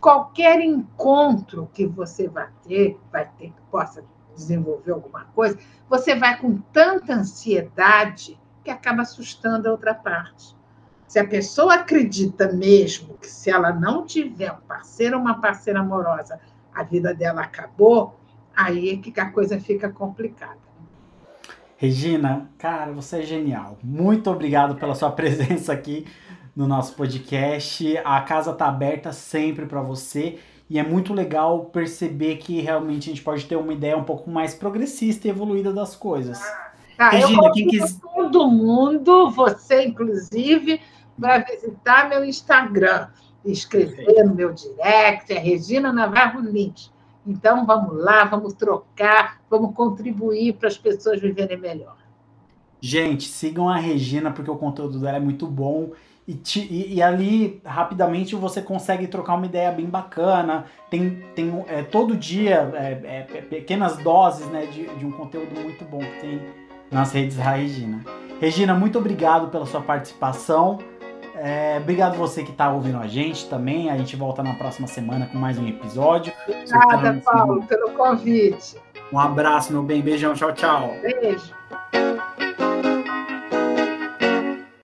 qualquer 0.00 0.60
encontro 0.60 1.70
que 1.72 1.86
você 1.86 2.26
vai 2.26 2.48
ter, 2.66 2.98
vai 3.12 3.24
ter 3.38 3.52
que 3.52 3.62
possa 3.70 4.04
desenvolver 4.34 4.90
alguma 4.90 5.26
coisa, 5.26 5.56
você 5.88 6.16
vai 6.16 6.36
com 6.36 6.58
tanta 6.72 7.14
ansiedade 7.14 8.36
que 8.64 8.70
acaba 8.70 9.02
assustando 9.02 9.68
a 9.68 9.70
outra 9.70 9.94
parte. 9.94 10.56
Se 11.06 11.20
a 11.20 11.28
pessoa 11.28 11.74
acredita 11.74 12.52
mesmo 12.52 13.16
que 13.18 13.28
se 13.28 13.48
ela 13.48 13.72
não 13.72 14.04
tiver 14.04 14.50
um 14.50 14.60
parceiro 14.62 15.18
ou 15.18 15.22
uma 15.22 15.40
parceira 15.40 15.78
amorosa, 15.78 16.40
a 16.74 16.82
vida 16.82 17.14
dela 17.14 17.42
acabou, 17.42 18.18
aí 18.56 18.90
é 18.90 18.96
que 18.96 19.18
a 19.20 19.30
coisa 19.30 19.58
fica 19.60 19.90
complicada. 19.90 20.58
Regina, 21.76 22.48
cara, 22.58 22.92
você 22.92 23.18
é 23.18 23.22
genial. 23.22 23.76
Muito 23.82 24.30
obrigado 24.30 24.76
pela 24.76 24.94
sua 24.94 25.10
presença 25.12 25.72
aqui 25.72 26.06
no 26.54 26.68
nosso 26.68 26.94
podcast. 26.94 27.98
A 28.04 28.20
casa 28.20 28.52
está 28.52 28.66
aberta 28.66 29.12
sempre 29.12 29.66
para 29.66 29.82
você 29.82 30.38
e 30.70 30.78
é 30.78 30.82
muito 30.82 31.12
legal 31.12 31.66
perceber 31.66 32.36
que 32.36 32.60
realmente 32.60 33.10
a 33.10 33.12
gente 33.12 33.22
pode 33.22 33.44
ter 33.46 33.56
uma 33.56 33.72
ideia 33.72 33.96
um 33.98 34.04
pouco 34.04 34.30
mais 34.30 34.54
progressista 34.54 35.26
e 35.26 35.30
evoluída 35.30 35.72
das 35.72 35.96
coisas. 35.96 36.40
Tá, 36.96 37.10
Regina, 37.10 37.50
quem 37.52 37.66
quis... 37.66 37.98
todo 37.98 38.48
mundo, 38.48 39.30
você 39.30 39.84
inclusive, 39.84 40.80
para 41.20 41.38
visitar 41.38 42.08
meu 42.08 42.24
Instagram, 42.24 43.08
escrever 43.44 44.24
no 44.24 44.34
meu 44.34 44.52
direct, 44.52 45.32
é 45.32 45.38
Regina 45.38 45.92
Navarro 45.92 46.40
Lins. 46.40 46.92
Então, 47.26 47.64
vamos 47.64 48.02
lá, 48.02 48.24
vamos 48.24 48.52
trocar, 48.54 49.40
vamos 49.48 49.74
contribuir 49.74 50.54
para 50.54 50.68
as 50.68 50.76
pessoas 50.76 51.20
viverem 51.20 51.56
melhor. 51.56 51.96
Gente, 52.80 53.28
sigam 53.28 53.68
a 53.68 53.76
Regina, 53.76 54.32
porque 54.32 54.50
o 54.50 54.56
conteúdo 54.56 54.98
dela 54.98 55.18
é 55.18 55.20
muito 55.20 55.46
bom. 55.46 55.92
E, 56.26 56.34
te, 56.34 56.60
e, 56.60 56.94
e, 56.94 57.02
ali, 57.02 57.60
rapidamente, 57.64 58.34
você 58.34 58.60
consegue 58.60 59.06
trocar 59.06 59.34
uma 59.34 59.46
ideia 59.46 59.70
bem 59.70 59.86
bacana. 59.86 60.66
Tem, 60.90 61.22
tem 61.34 61.64
é, 61.68 61.82
todo 61.82 62.16
dia 62.16 62.72
é, 62.74 63.26
é, 63.34 63.42
pequenas 63.42 63.96
doses 63.98 64.46
né, 64.48 64.66
de, 64.66 64.86
de 64.96 65.06
um 65.06 65.12
conteúdo 65.12 65.60
muito 65.60 65.84
bom 65.84 65.98
que 65.98 66.20
tem 66.20 66.40
nas 66.90 67.12
redes 67.12 67.36
da 67.36 67.50
Regina. 67.52 68.04
Regina, 68.40 68.74
muito 68.74 68.98
obrigado 68.98 69.48
pela 69.48 69.66
sua 69.66 69.80
participação. 69.80 70.78
É, 71.34 71.78
obrigado 71.80 72.16
você 72.16 72.42
que 72.42 72.50
está 72.50 72.70
ouvindo 72.70 72.98
a 72.98 73.06
gente 73.06 73.48
também. 73.48 73.90
A 73.90 73.96
gente 73.96 74.16
volta 74.16 74.42
na 74.42 74.54
próxima 74.54 74.86
semana 74.86 75.26
com 75.26 75.38
mais 75.38 75.58
um 75.58 75.66
episódio. 75.66 76.32
Obrigada, 76.46 77.20
Paulo, 77.24 77.62
pelo 77.64 77.90
convite. 77.92 78.76
Um 79.12 79.18
abraço, 79.18 79.72
meu 79.72 79.82
bem. 79.82 80.00
Beijão. 80.00 80.34
Tchau, 80.34 80.52
tchau. 80.52 80.94
Beijo. 81.02 81.61